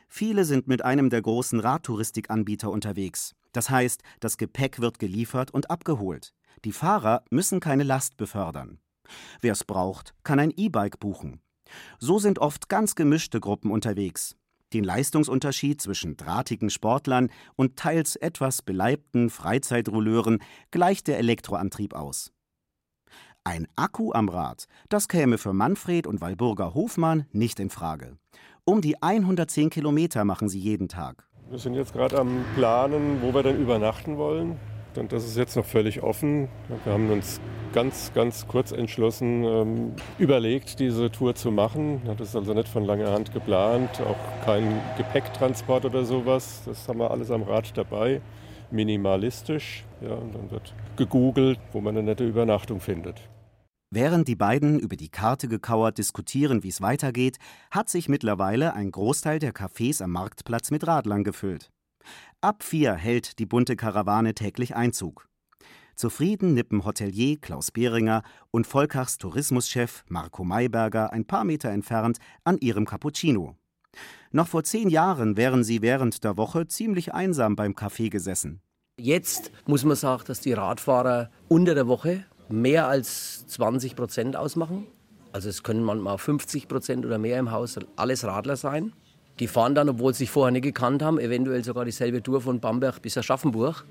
[0.07, 3.33] Viele sind mit einem der großen Radtouristikanbieter unterwegs.
[3.51, 6.33] Das heißt, das Gepäck wird geliefert und abgeholt.
[6.63, 8.79] Die Fahrer müssen keine Last befördern.
[9.41, 11.41] Wer es braucht, kann ein E-Bike buchen.
[11.99, 14.35] So sind oft ganz gemischte Gruppen unterwegs.
[14.73, 22.33] Den Leistungsunterschied zwischen drahtigen Sportlern und teils etwas beleibten Freizeitrouleuren gleicht der Elektroantrieb aus.
[23.47, 28.17] Ein Akku am Rad, das käme für Manfred und Walburger Hofmann nicht in Frage.
[28.65, 31.27] Um die 110 Kilometer machen sie jeden Tag.
[31.51, 34.57] Wir sind jetzt gerade am Planen, wo wir dann übernachten wollen.
[34.95, 36.47] Und das ist jetzt noch völlig offen.
[36.85, 37.39] Wir haben uns
[37.71, 42.01] ganz, ganz kurz entschlossen ähm, überlegt, diese Tour zu machen.
[42.17, 46.63] Das ist also nicht von langer Hand geplant, auch kein Gepäcktransport oder sowas.
[46.65, 48.21] Das haben wir alles am Rad dabei,
[48.71, 49.85] minimalistisch.
[50.01, 53.21] Ja, und dann wird gegoogelt, wo man eine nette Übernachtung findet.
[53.95, 57.37] Während die beiden über die Karte gekauert diskutieren, wie es weitergeht,
[57.71, 61.71] hat sich mittlerweile ein Großteil der Cafés am Marktplatz mit Radlern gefüllt.
[62.41, 65.29] Ab vier hält die bunte Karawane täglich Einzug.
[65.95, 72.57] Zufrieden nippen Hotelier Klaus Behringer und Volkachs Tourismuschef Marco Mayberger ein paar Meter entfernt an
[72.57, 73.55] ihrem Cappuccino.
[74.33, 78.59] Noch vor zehn Jahren wären sie während der Woche ziemlich einsam beim Café gesessen.
[78.97, 84.87] Jetzt muss man sagen, dass die Radfahrer unter der Woche mehr als 20 Prozent ausmachen.
[85.31, 88.93] Also es können manchmal 50 Prozent oder mehr im Haus alles Radler sein.
[89.39, 92.61] Die fahren dann, obwohl sie sich vorher nicht gekannt haben, eventuell sogar dieselbe Tour von
[92.61, 93.85] Bamberg bis Aschaffenburg.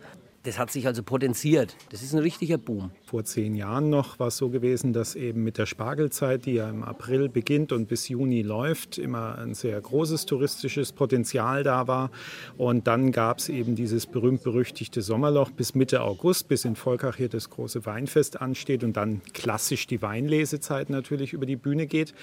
[0.44, 1.76] Das hat sich also potenziert.
[1.90, 2.90] Das ist ein richtiger Boom.
[3.14, 6.68] Vor zehn Jahren noch war es so gewesen, dass eben mit der Spargelzeit, die ja
[6.68, 12.10] im April beginnt und bis Juni läuft, immer ein sehr großes touristisches Potenzial da war.
[12.56, 17.28] Und dann gab es eben dieses berühmt-berüchtigte Sommerloch bis Mitte August, bis in Volkach hier
[17.28, 22.14] das große Weinfest ansteht und dann klassisch die Weinlesezeit natürlich über die Bühne geht.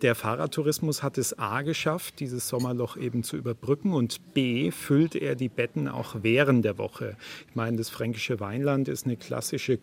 [0.00, 5.36] Der Fahrradtourismus hat es A geschafft, dieses Sommerloch eben zu überbrücken und B füllt er
[5.36, 7.16] die Betten auch während der Woche.
[7.48, 9.76] Ich meine, das fränkische Weinland ist eine klassische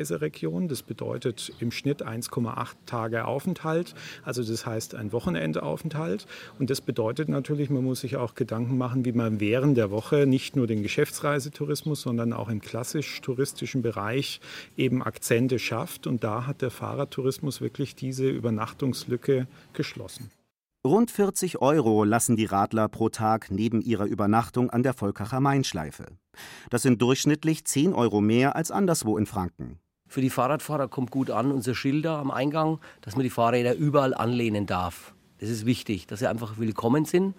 [0.00, 0.68] Kurzreiseregion.
[0.68, 3.94] Das bedeutet im Schnitt 1,8 Tage Aufenthalt.
[4.24, 6.26] Also das heißt ein Wochenendaufenthalt.
[6.58, 10.26] Und das bedeutet natürlich, man muss sich auch Gedanken machen, wie man während der Woche
[10.26, 14.40] nicht nur den Geschäftsreisetourismus, sondern auch im klassisch touristischen Bereich
[14.76, 16.06] eben Akzente schafft.
[16.06, 20.30] Und da hat der Fahrradtourismus wirklich diese Übernachtungslücke geschlossen.
[20.82, 26.06] Rund 40 Euro lassen die Radler pro Tag neben ihrer Übernachtung an der Volkacher Mainschleife.
[26.70, 29.78] Das sind durchschnittlich 10 Euro mehr als anderswo in Franken.
[30.10, 34.12] Für die Fahrradfahrer kommt gut an, unser Schilder am Eingang, dass man die Fahrräder überall
[34.12, 35.14] anlehnen darf.
[35.38, 37.36] Das ist wichtig, dass sie einfach willkommen sind.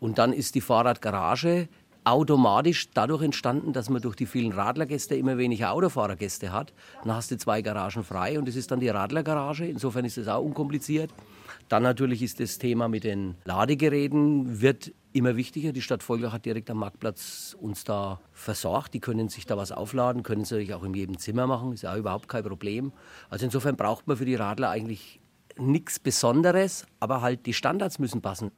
[0.00, 1.68] Und dann ist die Fahrradgarage
[2.04, 6.74] automatisch dadurch entstanden, dass man durch die vielen Radlergäste immer weniger Autofahrergäste hat.
[7.02, 9.64] Dann hast du zwei Garagen frei und das ist dann die Radlergarage.
[9.64, 11.10] Insofern ist das auch unkompliziert.
[11.70, 15.72] Dann natürlich ist das Thema mit den Ladegeräten wird immer wichtiger.
[15.72, 18.92] Die Stadt Folger hat direkt am Marktplatz uns da versorgt.
[18.92, 21.82] Die können sich da was aufladen, können sie natürlich auch in jedem Zimmer machen, ist
[21.82, 22.92] ja überhaupt kein Problem.
[23.28, 25.20] Also insofern braucht man für die Radler eigentlich
[25.58, 28.50] nichts Besonderes, aber halt die Standards müssen passen.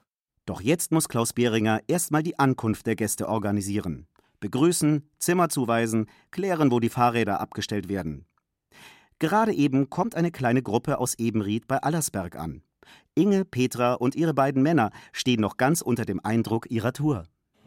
[0.47, 4.07] Doch jetzt muss Klaus Behringer erstmal die Ankunft der Gäste organisieren.
[4.41, 8.25] Begrüßen, Zimmer zuweisen, klären, wo die Fahrräder abgestellt werden.
[9.19, 12.63] Gerade eben kommt eine kleine Gruppe aus Ebenried bei Allersberg an.
[13.15, 17.25] Inge, Petra und ihre beiden Männer stehen noch ganz unter dem Eindruck ihrer Tour.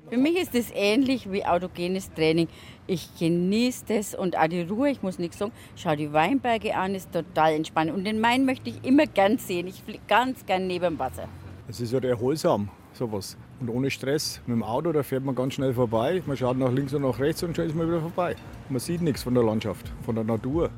[0.10, 2.47] Für mich ist es ähnlich wie autogenes Training.
[2.86, 5.51] Ich genieße das und auch die Ruhe, ich muss nichts sagen.
[5.75, 7.91] Schau die Weinberge an, ist total entspannt.
[7.91, 9.65] Und den Main möchte ich immer gern sehen.
[9.65, 11.28] Ich fliege ganz gern neben dem Wasser.
[11.67, 13.36] Es ist ja erholsam, sowas.
[13.60, 14.41] Und ohne Stress.
[14.45, 16.21] Mit dem Auto, da fährt man ganz schnell vorbei.
[16.28, 18.36] Man schaut nach links und nach rechts und schon ist man wieder vorbei.
[18.69, 20.69] Man sieht nichts von der Landschaft, von der Natur.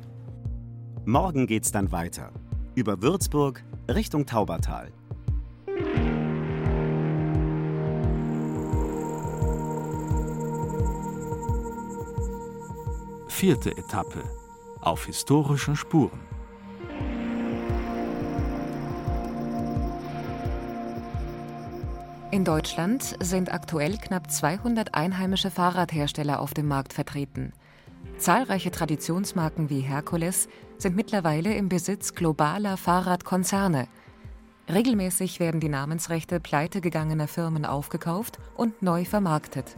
[1.04, 2.32] Morgen geht's dann weiter.
[2.74, 4.92] Über Würzburg Richtung Taubertal.
[13.28, 14.24] Vierte Etappe.
[14.82, 16.20] Auf historischen Spuren.
[22.30, 27.54] In Deutschland sind aktuell knapp 200 einheimische Fahrradhersteller auf dem Markt vertreten.
[28.18, 33.86] Zahlreiche Traditionsmarken wie Herkules sind mittlerweile im Besitz globaler Fahrradkonzerne.
[34.68, 39.76] Regelmäßig werden die Namensrechte pleitegegangener Firmen aufgekauft und neu vermarktet.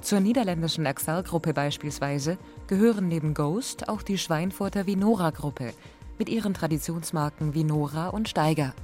[0.00, 5.72] Zur niederländischen Axel-Gruppe beispielsweise gehören neben Ghost auch die Schweinfurter Vinora-Gruppe
[6.18, 8.74] mit ihren Traditionsmarken Vinora und Steiger.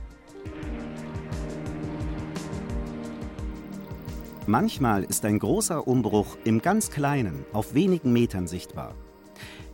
[4.51, 8.97] Manchmal ist ein großer Umbruch im ganz Kleinen auf wenigen Metern sichtbar.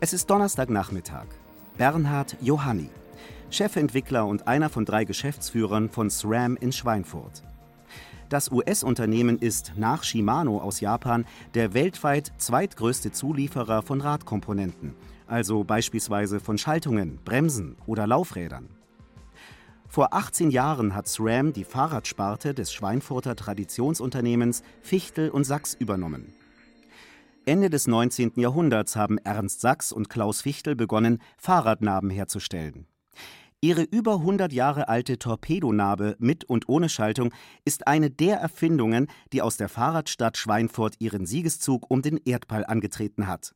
[0.00, 1.24] Es ist Donnerstagnachmittag.
[1.78, 2.90] Bernhard Johanni,
[3.48, 7.42] Chefentwickler und einer von drei Geschäftsführern von SRAM in Schweinfurt.
[8.28, 14.94] Das US-Unternehmen ist nach Shimano aus Japan der weltweit zweitgrößte Zulieferer von Radkomponenten,
[15.26, 18.75] also beispielsweise von Schaltungen, Bremsen oder Laufrädern.
[19.96, 26.34] Vor 18 Jahren hat SRAM die Fahrradsparte des Schweinfurter Traditionsunternehmens Fichtel und Sachs übernommen.
[27.46, 28.32] Ende des 19.
[28.36, 32.86] Jahrhunderts haben Ernst Sachs und Klaus Fichtel begonnen, Fahrradnaben herzustellen.
[33.62, 37.32] Ihre über 100 Jahre alte Torpedonarbe mit und ohne Schaltung
[37.64, 43.28] ist eine der Erfindungen, die aus der Fahrradstadt Schweinfurt ihren Siegeszug um den Erdball angetreten
[43.28, 43.54] hat.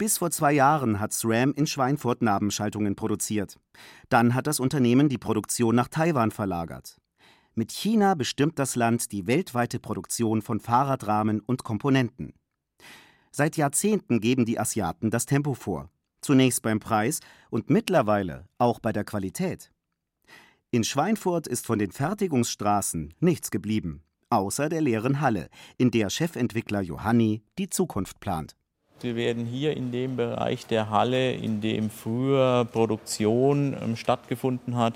[0.00, 3.58] Bis vor zwei Jahren hat SRAM in Schweinfurt Nabenschaltungen produziert.
[4.08, 6.96] Dann hat das Unternehmen die Produktion nach Taiwan verlagert.
[7.54, 12.32] Mit China bestimmt das Land die weltweite Produktion von Fahrradrahmen und Komponenten.
[13.30, 15.90] Seit Jahrzehnten geben die Asiaten das Tempo vor.
[16.22, 19.70] Zunächst beim Preis und mittlerweile auch bei der Qualität.
[20.70, 26.80] In Schweinfurt ist von den Fertigungsstraßen nichts geblieben, außer der leeren Halle, in der Chefentwickler
[26.80, 28.56] Johanni die Zukunft plant.
[29.02, 34.94] Wir werden hier in dem Bereich der Halle, in dem früher Produktion ähm, stattgefunden hat,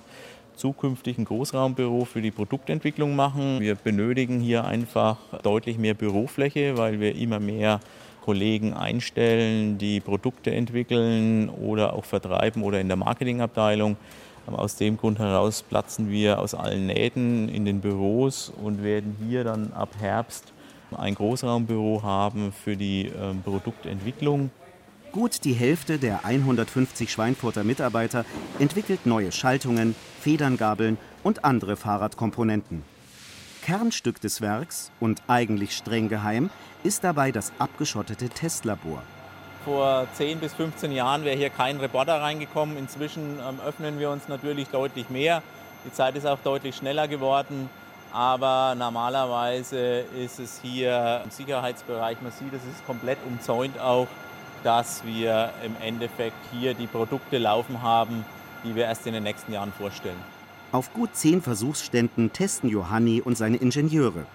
[0.57, 3.61] zukünftig ein Großraumbüro für die Produktentwicklung machen.
[3.61, 7.81] Wir benötigen hier einfach deutlich mehr Bürofläche, weil wir immer mehr
[8.25, 13.97] Kollegen einstellen, die Produkte entwickeln oder auch vertreiben oder in der Marketingabteilung.
[14.47, 19.45] Aus dem Grund heraus platzen wir aus allen Nähten in den Büros und werden hier
[19.45, 20.54] dann ab Herbst
[20.99, 24.51] ein Großraumbüro haben für die ähm, Produktentwicklung.
[25.13, 28.25] Gut die Hälfte der 150 Schweinfurter Mitarbeiter
[28.59, 32.83] entwickelt neue Schaltungen, Federngabeln und andere Fahrradkomponenten.
[33.63, 36.51] Kernstück des Werks und eigentlich streng geheim
[36.83, 39.03] ist dabei das abgeschottete Testlabor.
[39.65, 42.77] Vor 10 bis 15 Jahren wäre hier kein Reporter reingekommen.
[42.77, 45.43] Inzwischen ähm, öffnen wir uns natürlich deutlich mehr.
[45.87, 47.71] Die Zeit ist auch deutlich schneller geworden.
[48.15, 54.07] Aber normalerweise ist es hier im Sicherheitsbereich, man sieht, es ist komplett umzäunt auch,
[54.63, 58.25] dass wir im Endeffekt hier die Produkte laufen haben,
[58.63, 60.17] die wir erst in den nächsten Jahren vorstellen.
[60.71, 64.27] Auf gut zehn Versuchsständen testen Johanni und seine Ingenieure.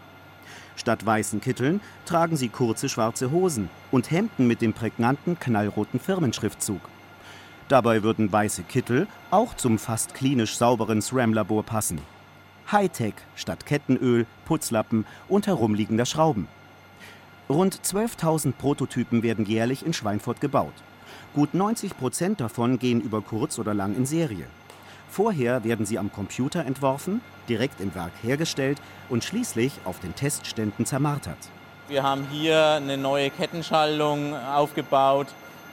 [0.76, 6.82] Statt weißen Kitteln tragen sie kurze schwarze Hosen und Hemden mit dem prägnanten knallroten Firmenschriftzug.
[7.70, 12.02] Dabei würden weiße Kittel auch zum fast klinisch sauberen SRAM-Labor passen.
[12.72, 16.48] Hightech statt Kettenöl, Putzlappen und herumliegender Schrauben.
[17.50, 20.74] Rund 12.000 Prototypen werden jährlich in Schweinfurt gebaut.
[21.34, 24.46] Gut 90 Prozent davon gehen über kurz oder lang in Serie.
[25.10, 28.80] Vorher werden sie am Computer entworfen, direkt im Werk hergestellt
[29.10, 31.38] und schließlich auf den Testständen zermartert.
[31.88, 35.28] Wir haben hier eine neue Kettenschaltung aufgebaut,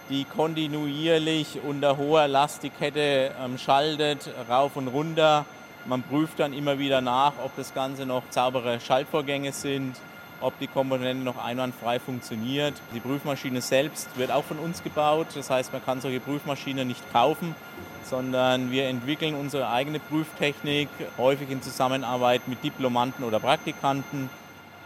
[0.08, 5.44] die kontinuierlich unter hoher Last die Kette ähm, schaltet, rauf und runter.
[5.88, 9.94] Man prüft dann immer wieder nach, ob das Ganze noch saubere Schaltvorgänge sind,
[10.40, 12.74] ob die Komponente noch einwandfrei funktioniert.
[12.92, 15.28] Die Prüfmaschine selbst wird auch von uns gebaut.
[15.34, 17.54] Das heißt, man kann solche Prüfmaschinen nicht kaufen,
[18.02, 24.28] sondern wir entwickeln unsere eigene Prüftechnik, häufig in Zusammenarbeit mit Diplomanten oder Praktikanten.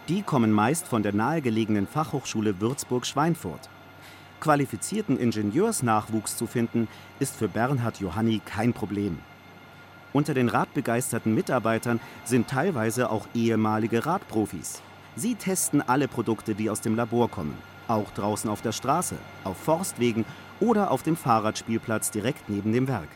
[0.09, 3.71] Die kommen meist von der nahegelegenen Fachhochschule Würzburg-Schweinfurt.
[4.41, 6.89] Qualifizierten Ingenieursnachwuchs zu finden,
[7.21, 9.19] ist für Bernhard Johanni kein Problem.
[10.13, 14.83] Unter den radbegeisterten Mitarbeitern sind teilweise auch ehemalige Radprofis.
[15.15, 19.57] Sie testen alle Produkte, die aus dem Labor kommen, auch draußen auf der Straße, auf
[19.57, 20.25] Forstwegen
[20.59, 23.09] oder auf dem Fahrradspielplatz direkt neben dem Werk.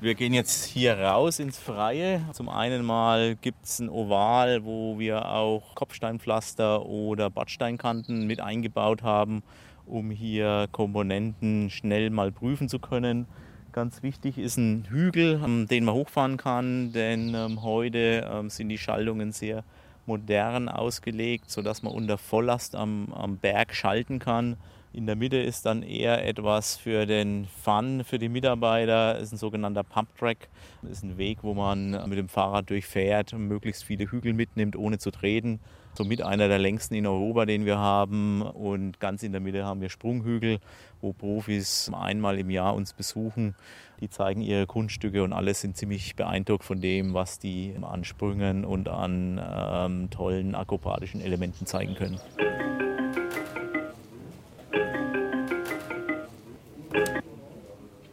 [0.00, 2.20] Wir gehen jetzt hier raus ins Freie.
[2.32, 9.02] Zum einen mal gibt es ein Oval, wo wir auch Kopfsteinpflaster oder Badsteinkanten mit eingebaut
[9.02, 9.42] haben,
[9.86, 13.26] um hier Komponenten schnell mal prüfen zu können.
[13.76, 18.70] Ganz wichtig ist ein Hügel, ähm, den man hochfahren kann, denn ähm, heute ähm, sind
[18.70, 19.64] die Schaltungen sehr
[20.06, 24.56] modern ausgelegt, sodass man unter Volllast am, am Berg schalten kann.
[24.94, 29.18] In der Mitte ist dann eher etwas für den Fun für die Mitarbeiter.
[29.18, 30.48] Ist ein sogenannter Pump Track.
[30.80, 34.74] Das ist ein Weg, wo man mit dem Fahrrad durchfährt und möglichst viele Hügel mitnimmt,
[34.74, 35.60] ohne zu treten.
[35.96, 38.42] Somit einer der längsten in Europa, den wir haben.
[38.42, 40.58] Und ganz in der Mitte haben wir Sprunghügel,
[41.00, 43.54] wo Profis einmal im Jahr uns besuchen.
[44.00, 48.66] Die zeigen ihre Kunststücke und alle sind ziemlich beeindruckt von dem, was die an Sprüngen
[48.66, 52.20] und an ähm, tollen akrobatischen Elementen zeigen können.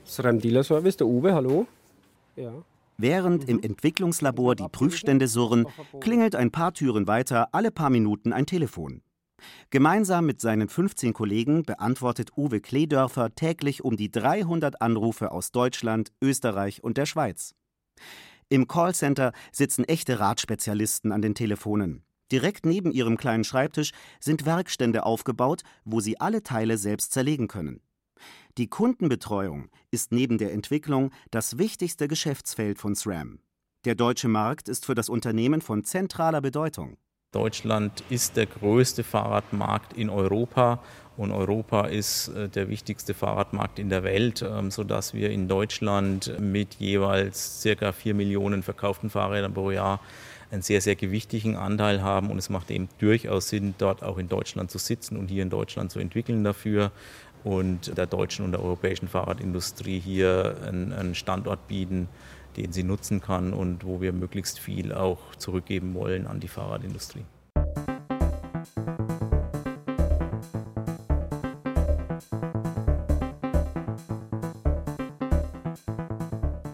[0.05, 1.67] SRAM Dealer Service, der Uwe, hallo.
[2.37, 2.53] Ja.
[2.97, 5.67] Während im Entwicklungslabor die Prüfstände surren,
[5.99, 9.01] klingelt ein paar Türen weiter alle paar Minuten ein Telefon.
[9.69, 16.11] Gemeinsam mit seinen 15 Kollegen beantwortet Uwe Kledörfer täglich um die 300 Anrufe aus Deutschland,
[16.21, 17.55] Österreich und der Schweiz.
[18.49, 22.03] Im Callcenter sitzen echte Radspezialisten an den Telefonen.
[22.31, 27.81] Direkt neben ihrem kleinen Schreibtisch sind Werkstände aufgebaut, wo sie alle Teile selbst zerlegen können.
[28.59, 33.39] Die Kundenbetreuung ist neben der Entwicklung das wichtigste Geschäftsfeld von SRAM.
[33.83, 36.97] Der deutsche Markt ist für das Unternehmen von zentraler Bedeutung.
[37.31, 40.83] Deutschland ist der größte Fahrradmarkt in Europa
[41.17, 46.39] und Europa ist äh, der wichtigste Fahrradmarkt in der Welt, ähm, sodass wir in Deutschland
[46.39, 49.99] mit jeweils circa 4 Millionen verkauften Fahrrädern pro Jahr
[50.51, 54.29] einen sehr, sehr gewichtigen Anteil haben und es macht eben durchaus Sinn, dort auch in
[54.29, 56.91] Deutschland zu sitzen und hier in Deutschland zu entwickeln dafür
[57.43, 62.07] und der deutschen und der europäischen Fahrradindustrie hier einen Standort bieten,
[62.57, 67.25] den sie nutzen kann und wo wir möglichst viel auch zurückgeben wollen an die Fahrradindustrie.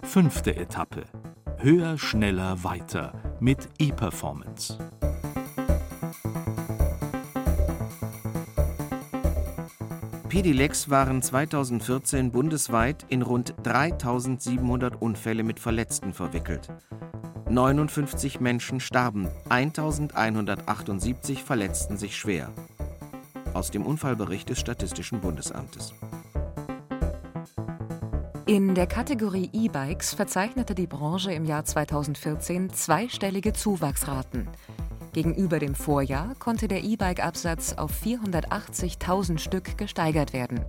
[0.03, 1.03] Fünfte Etappe.
[1.57, 4.77] Höher, schneller, weiter mit E-Performance.
[10.29, 16.69] Pedilex waren 2014 bundesweit in rund 3700 Unfälle mit Verletzten verwickelt.
[17.49, 22.51] 59 Menschen starben, 1178 verletzten sich schwer.
[23.55, 25.95] Aus dem Unfallbericht des Statistischen Bundesamtes.
[28.45, 34.47] In der Kategorie E-Bikes verzeichnete die Branche im Jahr 2014 zweistellige Zuwachsraten.
[35.13, 40.61] Gegenüber dem Vorjahr konnte der E-Bike-Absatz auf 480.000 Stück gesteigert werden.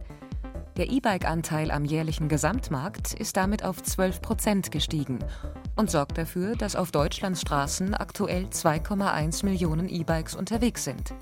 [0.76, 5.18] Der E-Bike-Anteil am jährlichen Gesamtmarkt ist damit auf 12 Prozent gestiegen
[5.76, 11.12] und sorgt dafür, dass auf Deutschlands Straßen aktuell 2,1 Millionen E-Bikes unterwegs sind.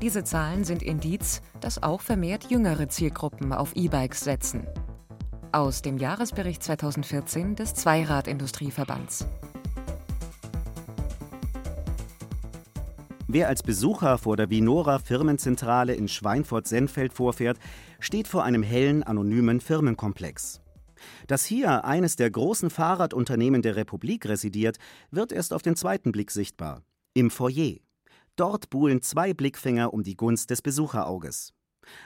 [0.00, 4.66] Diese Zahlen sind Indiz, dass auch vermehrt jüngere Zielgruppen auf E-Bikes setzen.
[5.52, 9.26] Aus dem Jahresbericht 2014 des Zweiradindustrieverbands.
[13.32, 17.60] Wer als Besucher vor der Vinora Firmenzentrale in Schweinfurt-Senfeld vorfährt,
[18.00, 20.60] steht vor einem hellen, anonymen Firmenkomplex.
[21.28, 24.78] Dass hier eines der großen Fahrradunternehmen der Republik residiert,
[25.12, 26.82] wird erst auf den zweiten Blick sichtbar.
[27.14, 27.76] Im Foyer.
[28.34, 31.52] Dort buhlen zwei Blickfinger um die Gunst des Besucherauges.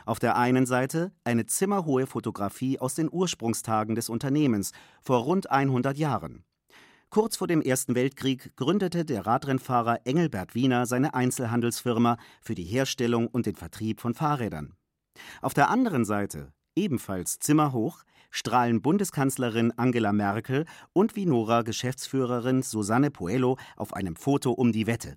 [0.04, 5.96] Auf der einen Seite eine zimmerhohe Fotografie aus den Ursprungstagen des Unternehmens vor rund 100
[5.96, 6.44] Jahren.
[7.14, 13.28] Kurz vor dem Ersten Weltkrieg gründete der Radrennfahrer Engelbert Wiener seine Einzelhandelsfirma für die Herstellung
[13.28, 14.74] und den Vertrieb von Fahrrädern.
[15.40, 18.02] Auf der anderen Seite, ebenfalls zimmerhoch,
[18.32, 25.16] strahlen Bundeskanzlerin Angela Merkel und Vinora-Geschäftsführerin Susanne Puello auf einem Foto um die Wette.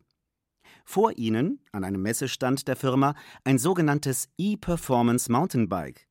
[0.85, 6.07] Vor ihnen, an einem Messestand der Firma, ein sogenanntes E-Performance Mountainbike.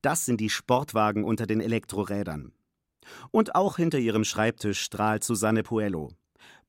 [0.00, 2.55] Das sind die Sportwagen unter den Elektrorädern.
[3.30, 6.10] Und auch hinter ihrem Schreibtisch strahlt Susanne Puello.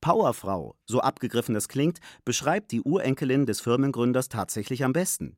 [0.02, 5.38] Powerfrau, so abgegriffen das klingt, beschreibt die Urenkelin des Firmengründers tatsächlich am besten.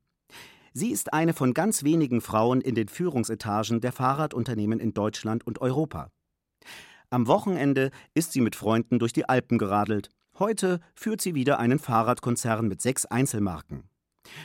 [0.74, 5.62] Sie ist eine von ganz wenigen Frauen in den Führungsetagen der Fahrradunternehmen in Deutschland und
[5.62, 6.12] Europa.
[7.10, 10.10] Am Wochenende ist sie mit Freunden durch die Alpen geradelt.
[10.38, 13.90] Heute führt sie wieder einen Fahrradkonzern mit sechs Einzelmarken.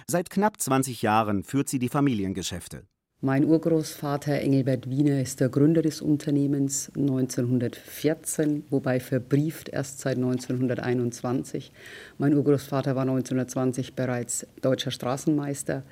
[0.06, 2.86] Seit knapp 20 Jahren führt sie die Familiengeschäfte.
[3.24, 11.72] Mein Urgroßvater Engelbert Wiener ist der Gründer des Unternehmens 1914, wobei verbrieft erst seit 1921.
[12.18, 15.84] Mein Urgroßvater war 1920 bereits deutscher Straßenmeister,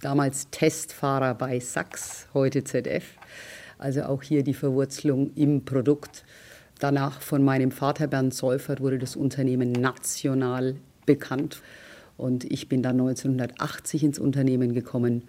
[0.00, 3.04] damals Testfahrer bei Sachs, heute ZF.
[3.76, 6.24] Also auch hier die Verwurzelung im Produkt.
[6.78, 11.60] Danach von meinem Vater Bernd Seufert wurde das Unternehmen national bekannt.
[12.16, 15.24] Und ich bin dann 1980 ins Unternehmen gekommen.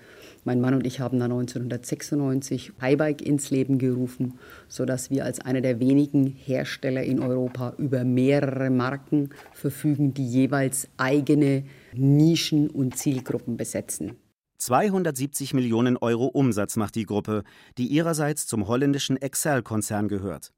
[0.45, 5.61] Mein Mann und ich haben dann 1996 Highbike ins Leben gerufen, sodass wir als einer
[5.61, 11.63] der wenigen Hersteller in Europa über mehrere Marken verfügen, die jeweils eigene
[11.93, 14.15] Nischen und Zielgruppen besetzen.
[14.59, 17.43] 270 Millionen Euro Umsatz macht die Gruppe,
[17.77, 20.51] die ihrerseits zum holländischen Excel-Konzern gehört.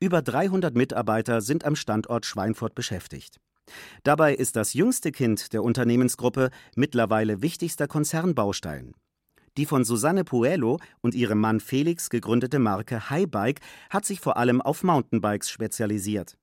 [0.00, 3.38] Über 300 Mitarbeiter sind am Standort Schweinfurt beschäftigt.
[4.02, 8.94] Dabei ist das jüngste Kind der Unternehmensgruppe mittlerweile wichtigster Konzernbaustein.
[9.56, 13.60] Die von Susanne Puello und ihrem Mann Felix gegründete Marke Highbike
[13.90, 16.36] hat sich vor allem auf Mountainbikes spezialisiert.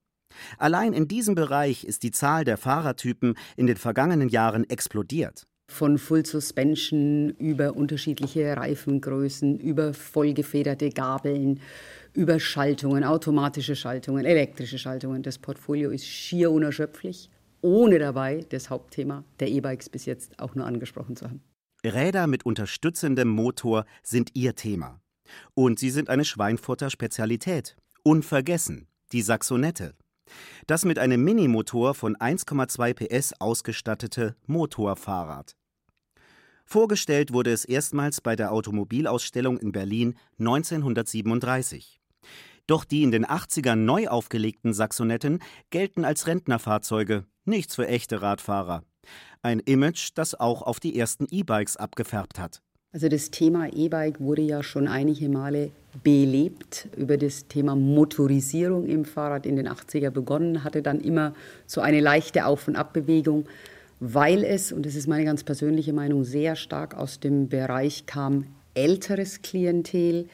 [0.57, 5.47] Allein in diesem Bereich ist die Zahl der Fahrertypen in den vergangenen Jahren explodiert.
[5.69, 11.59] Von Full Suspension über unterschiedliche Reifengrößen, über vollgefederte Gabeln,
[12.18, 15.22] über Schaltungen, automatische Schaltungen, elektrische Schaltungen.
[15.22, 17.30] Das Portfolio ist schier unerschöpflich,
[17.61, 21.41] ohne dabei das Hauptthema der E-Bikes bis jetzt auch nur angesprochen zu haben.
[21.86, 24.99] Räder mit unterstützendem Motor sind ihr Thema.
[25.53, 27.78] Und sie sind eine Schweinfurter Spezialität.
[28.01, 29.93] Unvergessen, die Saxonette.
[30.65, 35.55] Das mit einem Minimotor von 1,2 PS ausgestattete Motorfahrrad.
[36.65, 42.01] Vorgestellt wurde es erstmals bei der Automobilausstellung in Berlin 1937.
[42.68, 45.39] Doch die in den 80ern neu aufgelegten Saxonetten
[45.70, 48.84] gelten als Rentnerfahrzeuge, nichts für echte Radfahrer.
[49.41, 52.61] Ein Image, das auch auf die ersten E-Bikes abgefärbt hat.
[52.91, 55.72] Also das Thema E-Bike wurde ja schon einige Male
[56.03, 56.89] belebt.
[56.97, 61.34] Über das Thema Motorisierung im Fahrrad in den 80er begonnen, hatte dann immer
[61.65, 63.45] so eine leichte Auf- und Abbewegung,
[64.01, 68.45] weil es, und das ist meine ganz persönliche Meinung, sehr stark aus dem Bereich kam,
[68.74, 70.28] älteres Klientel,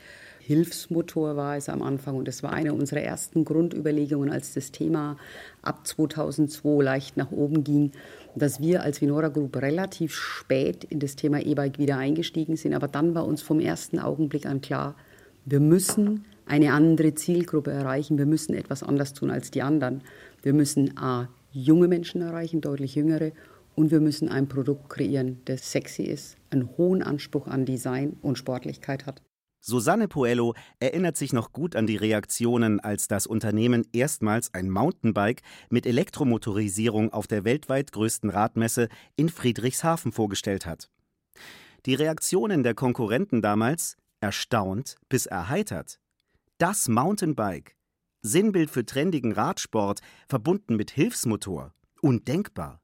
[0.46, 5.16] Hilfsmotor war es am Anfang und das war eine unserer ersten Grundüberlegungen, als das Thema
[5.62, 7.92] ab 2002 leicht nach oben ging,
[8.36, 12.74] dass wir als Vinora Group relativ spät in das Thema E-Bike wieder eingestiegen sind.
[12.74, 14.96] Aber dann war uns vom ersten Augenblick an klar,
[15.46, 20.02] wir müssen eine andere Zielgruppe erreichen, wir müssen etwas anders tun als die anderen.
[20.42, 23.32] Wir müssen A, junge Menschen erreichen, deutlich jüngere,
[23.76, 28.38] und wir müssen ein Produkt kreieren, das sexy ist, einen hohen Anspruch an Design und
[28.38, 29.22] Sportlichkeit hat.
[29.66, 35.42] Susanne Puello erinnert sich noch gut an die Reaktionen, als das Unternehmen erstmals ein Mountainbike
[35.70, 40.90] mit Elektromotorisierung auf der weltweit größten Radmesse in Friedrichshafen vorgestellt hat.
[41.86, 46.02] Die Reaktionen der Konkurrenten damals erstaunt bis erheitert.
[46.58, 47.78] Das Mountainbike,
[48.22, 52.82] Sinnbild für trendigen Radsport, verbunden mit Hilfsmotor, undenkbar.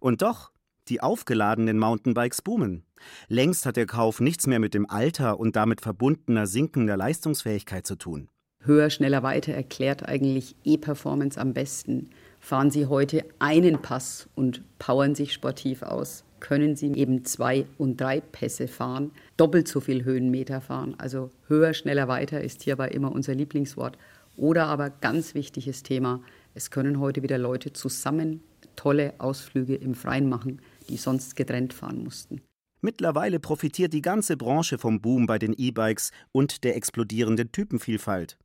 [0.00, 0.50] Und doch,
[0.88, 2.86] die aufgeladenen Mountainbikes boomen.
[3.28, 7.96] Längst hat der Kauf nichts mehr mit dem Alter und damit verbundener sinkender Leistungsfähigkeit zu
[7.96, 8.28] tun.
[8.62, 12.10] Höher, schneller, weiter erklärt eigentlich E-Performance am besten.
[12.40, 18.00] Fahren Sie heute einen Pass und powern sich sportiv aus, können Sie eben zwei und
[18.00, 20.94] drei Pässe fahren, doppelt so viel Höhenmeter fahren.
[20.98, 23.96] Also höher, schneller, weiter ist hierbei immer unser Lieblingswort.
[24.36, 26.20] Oder aber ganz wichtiges Thema,
[26.54, 28.42] es können heute wieder Leute zusammen
[28.76, 32.42] tolle Ausflüge im Freien machen die sonst getrennt fahren mussten.
[32.80, 38.38] Mittlerweile profitiert die ganze Branche vom Boom bei den E-Bikes und der explodierenden Typenvielfalt.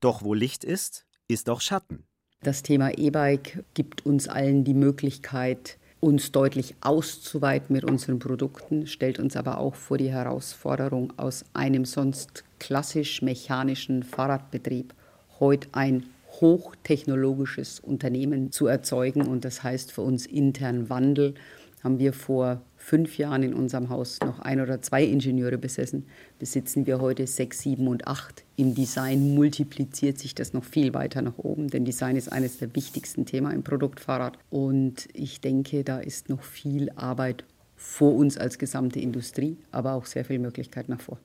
[0.00, 2.04] Doch wo Licht ist, ist auch Schatten.
[2.42, 9.18] Das Thema E-Bike gibt uns allen die Möglichkeit, uns deutlich auszuweiten mit unseren Produkten, stellt
[9.18, 14.94] uns aber auch vor die Herausforderung, aus einem sonst klassisch mechanischen Fahrradbetrieb
[15.40, 16.04] heute ein
[16.40, 19.22] hochtechnologisches Unternehmen zu erzeugen.
[19.22, 21.34] Und das heißt für uns intern Wandel
[21.82, 26.04] haben wir vor fünf Jahren in unserem Haus noch ein oder zwei Ingenieure besessen,
[26.38, 28.44] besitzen wir heute sechs, sieben und acht.
[28.56, 32.74] Im Design multipliziert sich das noch viel weiter nach oben, denn Design ist eines der
[32.76, 34.38] wichtigsten Themen im Produktfahrrad.
[34.50, 40.04] Und ich denke, da ist noch viel Arbeit vor uns als gesamte Industrie, aber auch
[40.04, 41.18] sehr viel Möglichkeit nach vor.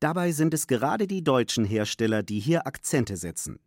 [0.00, 3.60] Dabei sind es gerade die deutschen Hersteller, die hier Akzente setzen.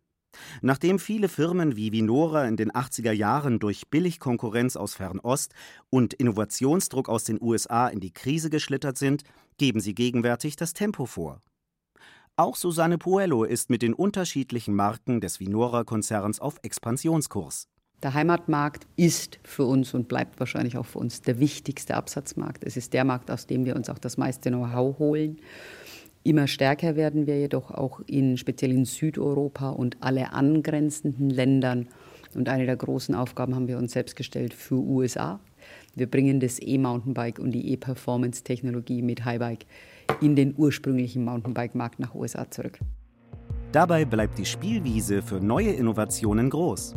[0.62, 5.54] Nachdem viele Firmen wie Vinora in den 80er Jahren durch Billigkonkurrenz aus Fernost
[5.90, 9.24] und Innovationsdruck aus den USA in die Krise geschlittert sind,
[9.58, 11.40] geben sie gegenwärtig das Tempo vor.
[12.36, 17.68] Auch Susanne Puello ist mit den unterschiedlichen Marken des Vinora-Konzerns auf Expansionskurs.
[18.02, 22.64] Der Heimatmarkt ist für uns und bleibt wahrscheinlich auch für uns der wichtigste Absatzmarkt.
[22.64, 25.38] Es ist der Markt, aus dem wir uns auch das meiste Know-how holen.
[26.22, 31.88] Immer stärker werden wir jedoch auch in, speziell in Südeuropa und alle angrenzenden Ländern.
[32.34, 35.40] Und eine der großen Aufgaben haben wir uns selbst gestellt für USA.
[35.94, 39.66] Wir bringen das E-Mountainbike und die E-Performance-Technologie mit Highbike
[40.20, 42.78] in den ursprünglichen Mountainbike-Markt nach USA zurück.
[43.72, 46.96] Dabei bleibt die Spielwiese für neue Innovationen groß.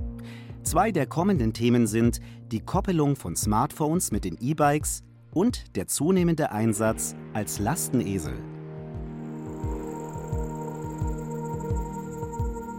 [0.63, 2.19] Zwei der kommenden Themen sind
[2.51, 5.03] die Koppelung von Smartphones mit den E-Bikes
[5.33, 8.52] und der zunehmende Einsatz als Lastenesel.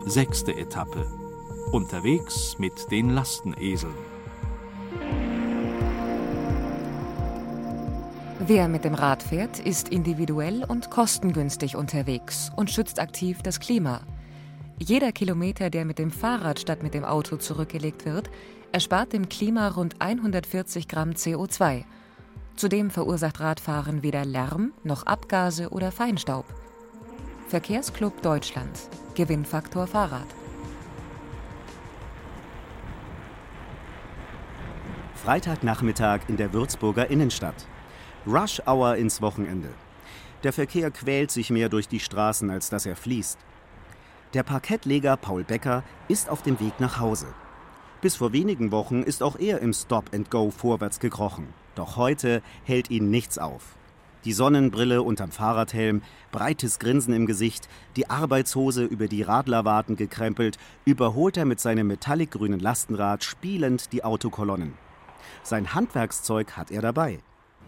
[0.07, 1.07] Sechste Etappe.
[1.72, 3.94] Unterwegs mit den Lasteneseln.
[8.38, 14.02] Wer mit dem Rad fährt, ist individuell und kostengünstig unterwegs und schützt aktiv das Klima.
[14.78, 18.30] Jeder Kilometer, der mit dem Fahrrad statt mit dem Auto zurückgelegt wird,
[18.72, 21.84] erspart dem Klima rund 140 Gramm CO2.
[22.57, 26.44] Zudem verursacht Radfahren weder Lärm noch Abgase oder Feinstaub.
[27.55, 28.76] Verkehrsclub Deutschland.
[29.14, 30.26] Gewinnfaktor Fahrrad.
[35.14, 37.68] Freitagnachmittag in der Würzburger Innenstadt.
[38.26, 39.68] Rush Hour ins Wochenende.
[40.42, 43.38] Der Verkehr quält sich mehr durch die Straßen, als dass er fließt.
[44.32, 47.28] Der Parkettleger Paul Becker ist auf dem Weg nach Hause.
[48.00, 51.55] Bis vor wenigen Wochen ist auch er im Stop and Go vorwärts gekrochen.
[51.76, 53.76] Doch heute hält ihn nichts auf.
[54.25, 56.01] Die Sonnenbrille unterm Fahrradhelm,
[56.33, 60.57] breites Grinsen im Gesicht, die Arbeitshose über die Radlerwarten gekrempelt,
[60.87, 64.72] überholt er mit seinem metallicgrünen Lastenrad spielend die Autokolonnen.
[65.43, 67.18] Sein Handwerkszeug hat er dabei.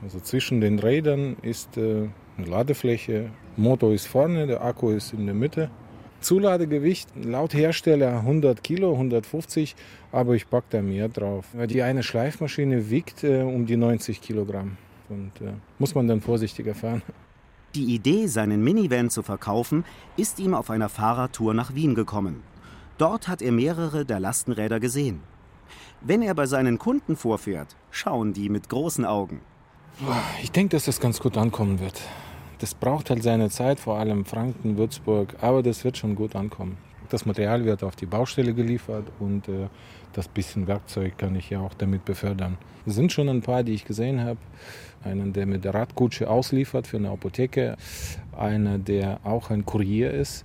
[0.03, 5.27] Also zwischen den Rädern ist äh, eine Ladefläche, Motor ist vorne, der Akku ist in
[5.27, 5.71] der Mitte.
[6.21, 9.77] Zuladegewicht laut Hersteller 100 Kilo, 150,
[10.11, 11.45] aber ich packe da mehr drauf.
[11.69, 14.79] Die eine Schleifmaschine wiegt äh, um die 90 Kilogramm
[15.09, 17.03] und äh, muss man dann vorsichtiger fahren.
[17.75, 19.85] Die Idee, seinen Minivan zu verkaufen,
[20.17, 22.43] ist ihm auf einer Fahrradtour nach Wien gekommen.
[22.99, 25.21] Dort hat er mehrere der Lastenräder gesehen.
[26.01, 29.41] Wenn er bei seinen Kunden vorfährt, schauen die mit großen Augen.
[30.43, 32.01] Ich denke, dass das ganz gut ankommen wird.
[32.59, 36.79] Das braucht halt seine Zeit, vor allem Franken, Würzburg, aber das wird schon gut ankommen.
[37.11, 39.69] Das Material wird auf die Baustelle geliefert und äh,
[40.13, 42.57] das bisschen Werkzeug kann ich ja auch damit befördern.
[42.87, 44.39] Es sind schon ein paar, die ich gesehen habe.
[45.03, 47.77] Einen, der mit der Radkutsche ausliefert für eine Apotheke,
[48.37, 50.45] einer, der auch ein Kurier ist.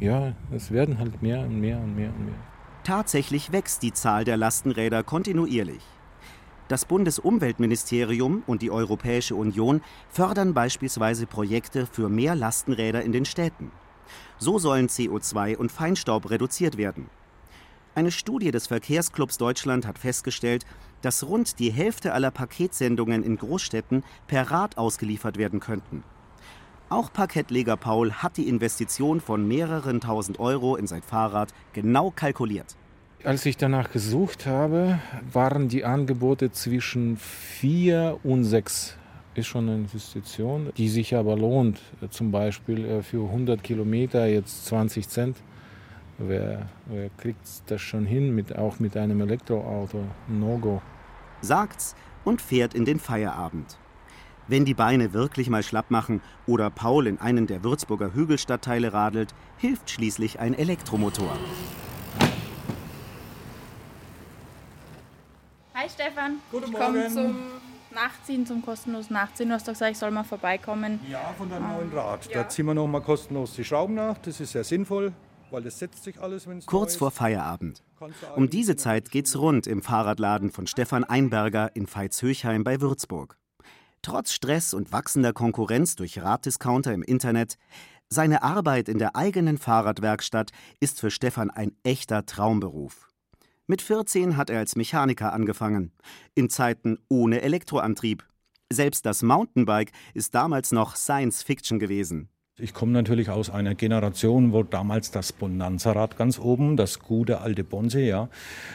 [0.00, 2.34] Ja, es werden halt mehr und mehr und mehr und mehr.
[2.84, 5.82] Tatsächlich wächst die Zahl der Lastenräder kontinuierlich.
[6.68, 9.80] Das Bundesumweltministerium und die Europäische Union
[10.10, 13.72] fördern beispielsweise Projekte für mehr Lastenräder in den Städten.
[14.38, 17.08] So sollen CO2 und Feinstaub reduziert werden.
[17.94, 20.64] Eine Studie des Verkehrsclubs Deutschland hat festgestellt,
[21.02, 26.02] dass rund die Hälfte aller Paketsendungen in Großstädten per Rad ausgeliefert werden könnten.
[26.90, 32.76] Auch Parkettleger Paul hat die Investition von mehreren tausend Euro in sein Fahrrad genau kalkuliert.
[33.24, 38.96] Als ich danach gesucht habe, waren die Angebote zwischen vier und sechs.
[39.34, 41.80] Ist schon eine Investition, die sich aber lohnt.
[42.10, 45.36] Zum Beispiel äh, für 100 Kilometer jetzt 20 Cent.
[46.18, 50.02] Wer, wer kriegt das schon hin, mit, auch mit einem Elektroauto?
[50.26, 50.82] No-Go.
[51.40, 51.94] Sagt's
[52.24, 53.78] und fährt in den Feierabend.
[54.48, 59.34] Wenn die Beine wirklich mal schlapp machen oder Paul in einen der Würzburger Hügelstadtteile radelt,
[59.58, 61.36] hilft schließlich ein Elektromotor.
[65.74, 66.38] Hi Stefan.
[66.50, 67.12] Guten ich komme Morgen.
[67.14, 67.36] zum
[67.94, 69.48] Nachziehen, zum kostenlosen Nachziehen.
[69.50, 70.98] Du hast doch gesagt, ich soll mal vorbeikommen.
[71.08, 72.26] Ja, von deinem Ähm, neuen Rad.
[72.26, 72.42] ja.
[72.42, 74.18] Da ziehen wir noch mal kostenlos die Schrauben nach.
[74.18, 75.12] Das ist sehr sinnvoll,
[76.02, 77.82] sich alles, Kurz vor Feierabend.
[78.36, 83.38] Um diese Zeit geht's rund im Fahrradladen von Stefan Einberger in Veitshöchheim bei Würzburg.
[84.02, 87.58] Trotz Stress und wachsender Konkurrenz durch Raddiscounter im Internet,
[88.10, 93.08] seine Arbeit in der eigenen Fahrradwerkstatt ist für Stefan ein echter Traumberuf.
[93.66, 95.92] Mit 14 hat er als Mechaniker angefangen,
[96.34, 98.26] in Zeiten ohne Elektroantrieb.
[98.72, 102.30] Selbst das Mountainbike ist damals noch Science Fiction gewesen.
[102.60, 107.62] Ich komme natürlich aus einer Generation, wo damals das Bonanza-Rad ganz oben, das gute alte
[107.62, 108.28] Bonse, ja,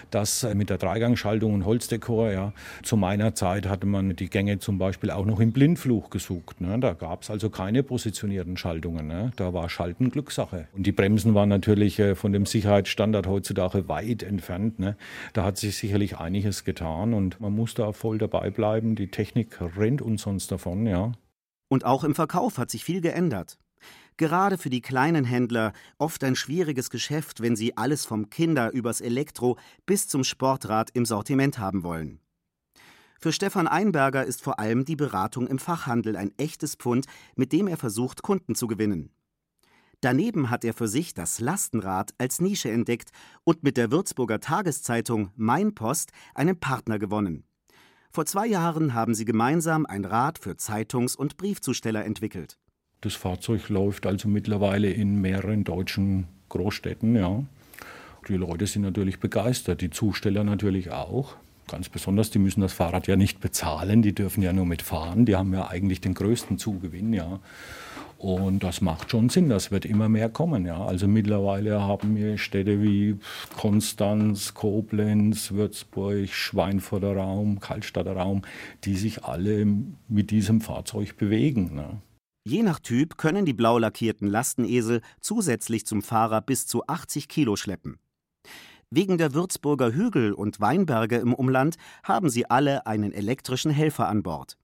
[0.10, 2.54] das mit der Dreigangschaltung und Holzdekor, ja.
[2.84, 6.62] Zu meiner Zeit hatte man die Gänge zum Beispiel auch noch im Blindfluch gesucht.
[6.62, 6.80] Ne?
[6.80, 9.08] Da gab es also keine positionierten Schaltungen.
[9.08, 9.32] Ne?
[9.36, 10.70] Da war Schalten Glückssache.
[10.72, 14.80] Und die Bremsen waren natürlich äh, von dem Sicherheitsstandard heutzutage weit entfernt.
[14.80, 14.96] Ne?
[15.34, 18.96] Da hat sich sicherlich einiges getan und man muss da voll dabei bleiben.
[18.96, 21.12] Die Technik rennt uns sonst davon, ja.
[21.68, 23.58] Und auch im Verkauf hat sich viel geändert.
[24.18, 29.02] Gerade für die kleinen Händler oft ein schwieriges Geschäft, wenn sie alles vom Kinder übers
[29.02, 32.20] Elektro bis zum Sportrad im Sortiment haben wollen.
[33.20, 37.06] Für Stefan Einberger ist vor allem die Beratung im Fachhandel ein echtes Pfund,
[37.36, 39.12] mit dem er versucht, Kunden zu gewinnen.
[40.02, 43.12] Daneben hat er für sich das Lastenrad als Nische entdeckt
[43.46, 47.46] und mit der Würzburger Tageszeitung Mein Post einen Partner gewonnen.
[48.12, 52.60] Vor zwei Jahren haben sie gemeinsam ein Rad für Zeitungs- und Briefzusteller entwickelt.
[53.04, 57.44] Das Fahrzeug läuft also mittlerweile in mehreren deutschen Großstädten, ja.
[58.30, 61.36] Die Leute sind natürlich begeistert, die Zusteller natürlich auch.
[61.68, 65.36] Ganz besonders, die müssen das Fahrrad ja nicht bezahlen, die dürfen ja nur mitfahren, die
[65.36, 67.42] haben ja eigentlich den größten Zugewinn, ja.
[68.18, 70.66] Und das macht schon Sinn, das wird immer mehr kommen.
[70.66, 70.86] Ja.
[70.86, 73.18] Also mittlerweile haben wir Städte wie
[73.58, 78.44] Konstanz, Koblenz, Würzburg, Schweinfurter Raum, Kaltstadter Raum,
[78.86, 79.68] die sich alle
[80.08, 81.76] mit diesem Fahrzeug bewegen.
[81.76, 81.98] Ne.
[82.46, 87.56] Je nach Typ können die blau lackierten Lastenesel zusätzlich zum Fahrer bis zu 80 Kilo
[87.56, 88.00] schleppen.
[88.90, 94.24] Wegen der Würzburger Hügel und Weinberge im Umland haben sie alle einen elektrischen Helfer an
[94.24, 94.58] Bord.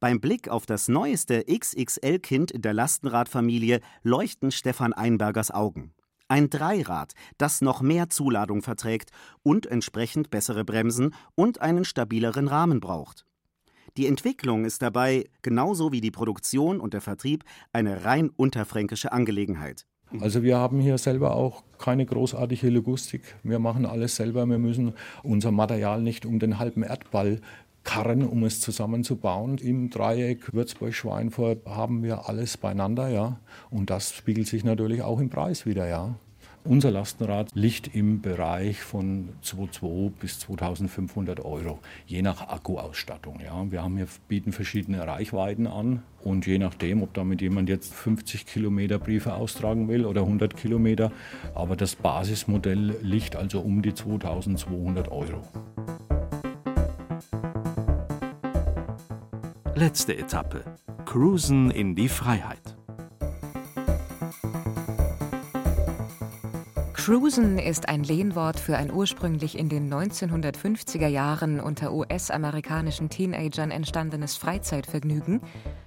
[0.00, 5.92] Beim Blick auf das neueste XXL-Kind in der Lastenradfamilie leuchten Stefan Einbergers Augen.
[6.28, 9.10] Ein Dreirad, das noch mehr Zuladung verträgt
[9.42, 13.26] und entsprechend bessere Bremsen und einen stabileren Rahmen braucht.
[13.96, 19.86] Die Entwicklung ist dabei, genauso wie die Produktion und der Vertrieb, eine rein unterfränkische Angelegenheit.
[20.20, 23.36] Also wir haben hier selber auch keine großartige Logistik.
[23.42, 24.46] Wir machen alles selber.
[24.46, 27.40] Wir müssen unser Material nicht um den halben Erdball
[27.84, 29.58] karren, um es zusammenzubauen.
[29.58, 33.38] Im Dreieck Würzburg-Schweinfurt haben wir alles beieinander, ja.
[33.70, 36.14] Und das spiegelt sich natürlich auch im Preis wieder, ja.
[36.68, 43.40] Unser Lastenrad liegt im Bereich von 2.200 bis 2.500 Euro, je nach Akkuausstattung.
[43.40, 43.70] Ja.
[43.70, 48.44] Wir haben hier, bieten verschiedene Reichweiten an und je nachdem, ob damit jemand jetzt 50
[48.44, 51.10] Kilometer Briefe austragen will oder 100 Kilometer,
[51.54, 55.42] aber das Basismodell liegt also um die 2.200 Euro.
[59.74, 60.64] Letzte Etappe.
[61.06, 62.67] Cruisen in die Freiheit.
[67.08, 74.36] Cruisen ist ein Lehnwort für ein ursprünglich in den 1950er Jahren unter US-amerikanischen Teenagern entstandenes
[74.36, 75.40] Freizeitvergnügen,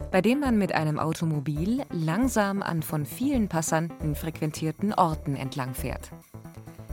[0.10, 6.10] bei dem man mit einem Automobil langsam an von vielen Passanten frequentierten Orten entlangfährt.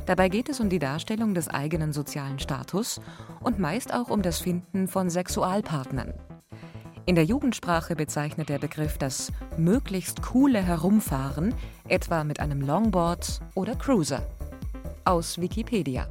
[0.04, 3.00] Dabei geht es um die Darstellung des eigenen sozialen Status
[3.40, 6.12] und meist auch um das Finden von Sexualpartnern.
[7.08, 11.54] In der Jugendsprache bezeichnet der Begriff das möglichst coole Herumfahren,
[11.88, 14.22] etwa mit einem Longboard oder Cruiser.
[15.06, 16.08] Aus Wikipedia.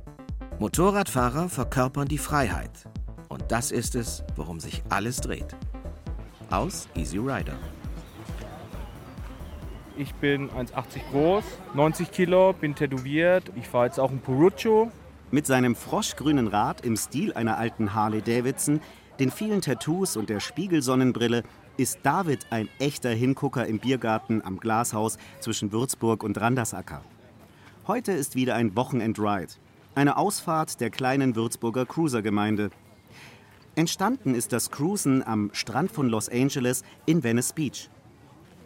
[0.57, 2.71] Motorradfahrer verkörpern die Freiheit.
[3.29, 5.55] Und das ist es, worum sich alles dreht.
[6.49, 7.59] Aus Easy Rider.
[9.97, 11.43] Ich bin 1,80 groß,
[11.75, 13.51] 90 Kilo, bin tätowiert.
[13.55, 14.91] Ich fahre jetzt auch ein Puruccio.
[15.29, 18.79] Mit seinem froschgrünen Rad im Stil einer alten Harley Davidson
[19.19, 21.43] den vielen Tattoos und der Spiegelsonnenbrille
[21.77, 27.03] ist David ein echter Hingucker im Biergarten am Glashaus zwischen Würzburg und Randersacker.
[27.87, 29.53] Heute ist wieder ein Wochenendride,
[29.95, 32.69] eine Ausfahrt der kleinen Würzburger Cruiser-Gemeinde.
[33.75, 37.89] Entstanden ist das Cruisen am Strand von Los Angeles in Venice Beach.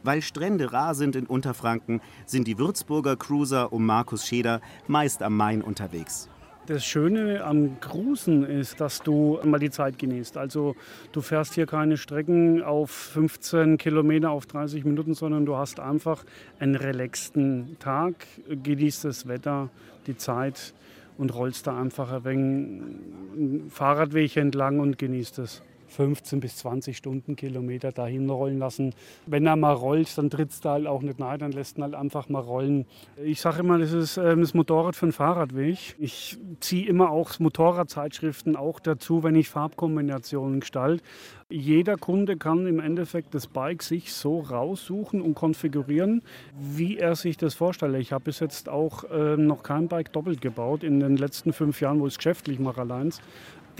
[0.04, 5.38] Weil Strände rar sind in Unterfranken, sind die Würzburger Cruiser um Markus Scheder meist am
[5.38, 6.28] Main unterwegs.
[6.72, 10.38] Das Schöne am Cruisen ist, dass du mal die Zeit genießt.
[10.38, 10.78] Also
[11.12, 16.24] du fährst hier keine Strecken auf 15 Kilometer auf 30 Minuten, sondern du hast einfach
[16.60, 19.70] einen relaxten Tag, genießt das Wetter,
[20.08, 20.74] die Zeit
[21.18, 25.62] und rollst da einfach ein wenig Fahrradweg entlang und genießt es.
[25.92, 28.94] 15 bis 20 Stundenkilometer dahin rollen lassen.
[29.26, 31.96] Wenn er mal rollt, dann trittst du halt auch nicht nahe, dann lässt ihn halt
[31.96, 32.86] einfach mal rollen.
[33.24, 35.96] Ich sage immer, das ist ähm, das Motorrad für den Fahrradweg.
[36.00, 41.04] Ich ziehe immer auch Motorradzeitschriften auch dazu, wenn ich Farbkombinationen gestalte.
[41.50, 46.22] Jeder Kunde kann im Endeffekt das Bike sich so raussuchen und konfigurieren,
[46.58, 47.96] wie er sich das vorstellt.
[47.96, 51.82] Ich habe bis jetzt auch äh, noch kein Bike doppelt gebaut in den letzten fünf
[51.82, 53.12] Jahren, wo ich es geschäftlich mache allein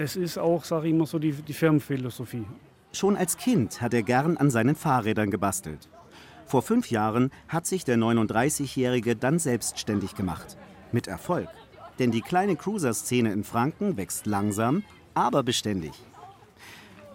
[0.02, 2.44] das ist auch, sage ich immer so, die, die Firmenphilosophie.
[2.92, 5.88] Schon als Kind hat er gern an seinen Fahrrädern gebastelt.
[6.44, 10.56] Vor fünf Jahren hat sich der 39-Jährige dann selbstständig gemacht.
[10.90, 11.48] Mit Erfolg.
[12.00, 14.82] Denn die kleine Cruiser-Szene in Franken wächst langsam,
[15.14, 15.92] aber beständig.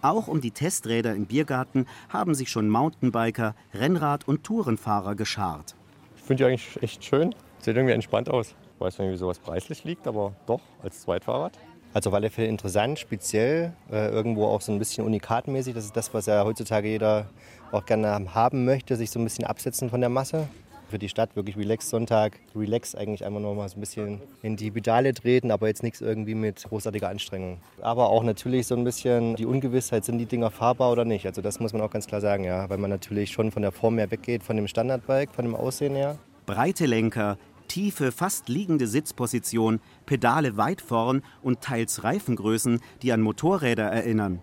[0.00, 5.76] Auch um die Testräder im Biergarten haben sich schon Mountainbiker, Rennrad- und Tourenfahrer geschart.
[6.16, 7.34] Ich finde die eigentlich echt schön.
[7.58, 8.54] Sieht irgendwie entspannt aus.
[8.74, 11.58] Ich weiß nicht, wie sowas preislich liegt, aber doch, als Zweitfahrrad.
[11.94, 15.74] Also auf alle Fälle interessant, speziell, äh, irgendwo auch so ein bisschen unikatmäßig.
[15.74, 17.26] Das ist das, was ja heutzutage jeder
[17.72, 20.48] auch gerne haben möchte, sich so ein bisschen absetzen von der Masse.
[20.90, 24.56] Für die Stadt wirklich relax Sonntag, relax eigentlich einfach noch mal so ein bisschen in
[24.56, 27.58] die Pedale treten, aber jetzt nichts irgendwie mit großartiger Anstrengung.
[27.82, 31.26] Aber auch natürlich so ein bisschen die Ungewissheit, sind die Dinger fahrbar oder nicht.
[31.26, 33.72] Also das muss man auch ganz klar sagen, ja, weil man natürlich schon von der
[33.72, 36.16] Form her weggeht, von dem Standardbike, von dem Aussehen her.
[36.46, 37.36] Breite Lenker,
[37.68, 44.42] tiefe, fast liegende Sitzposition, Pedale weit vorn und teils Reifengrößen, die an Motorräder erinnern.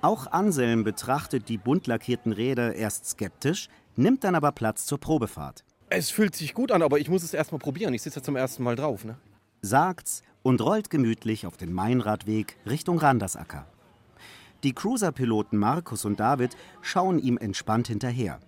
[0.00, 5.64] Auch Anselm betrachtet die bunt lackierten Räder erst skeptisch, nimmt dann aber Platz zur Probefahrt.
[5.90, 7.94] Es fühlt sich gut an, aber ich muss es erst mal probieren.
[7.94, 9.04] Ich sitze ja zum ersten Mal drauf.
[9.04, 9.16] Ne?
[9.62, 13.66] Sagt's und rollt gemütlich auf den Mainradweg Richtung Randersacker.
[14.62, 18.40] Die Cruiser-Piloten Markus und David schauen ihm entspannt hinterher.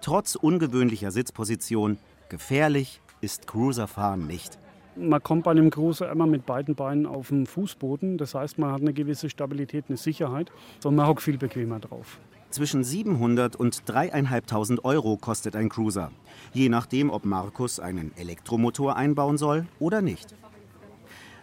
[0.00, 1.98] Trotz ungewöhnlicher Sitzposition,
[2.28, 4.58] gefährlich ist Cruiserfahren nicht.
[4.94, 8.18] Man kommt bei einem Cruiser immer mit beiden Beinen auf dem Fußboden.
[8.18, 10.52] Das heißt, man hat eine gewisse Stabilität, eine Sicherheit.
[10.84, 12.20] Und man hockt viel bequemer drauf.
[12.50, 16.10] Zwischen 700 und 3.500 Euro kostet ein Cruiser.
[16.52, 20.34] Je nachdem, ob Markus einen Elektromotor einbauen soll oder nicht.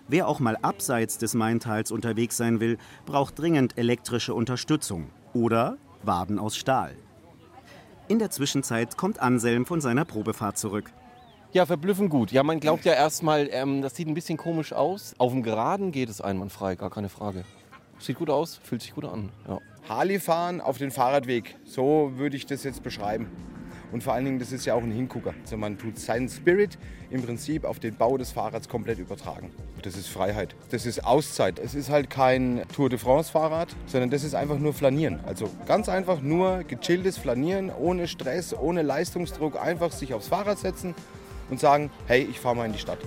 [0.07, 2.77] Wer auch mal abseits des Maintals unterwegs sein will,
[3.07, 6.95] braucht dringend elektrische Unterstützung oder Waden aus Stahl.
[8.07, 10.91] In der Zwischenzeit kommt Anselm von seiner Probefahrt zurück.
[11.51, 12.31] Ja, verblüffend gut.
[12.31, 15.15] Ja, man glaubt ja erstmal, ähm, das sieht ein bisschen komisch aus.
[15.17, 17.43] Auf dem Geraden geht es einwandfrei, gar keine Frage.
[17.97, 19.31] Sieht gut aus, fühlt sich gut an.
[19.47, 19.57] Ja.
[19.89, 23.31] Harley fahren auf den Fahrradweg, so würde ich das jetzt beschreiben.
[23.91, 25.33] Und vor allen Dingen, das ist ja auch ein Hingucker.
[25.41, 26.77] Also man tut seinen Spirit
[27.09, 29.49] im Prinzip auf den Bau des Fahrrads komplett übertragen.
[29.81, 30.55] Das ist Freiheit.
[30.69, 31.57] Das ist Auszeit.
[31.57, 35.19] Es ist halt kein Tour de France Fahrrad, sondern das ist einfach nur Flanieren.
[35.25, 39.59] Also ganz einfach nur gechilltes Flanieren, ohne Stress, ohne Leistungsdruck.
[39.59, 40.93] Einfach sich aufs Fahrrad setzen
[41.49, 42.99] und sagen, hey, ich fahre mal in die Stadt.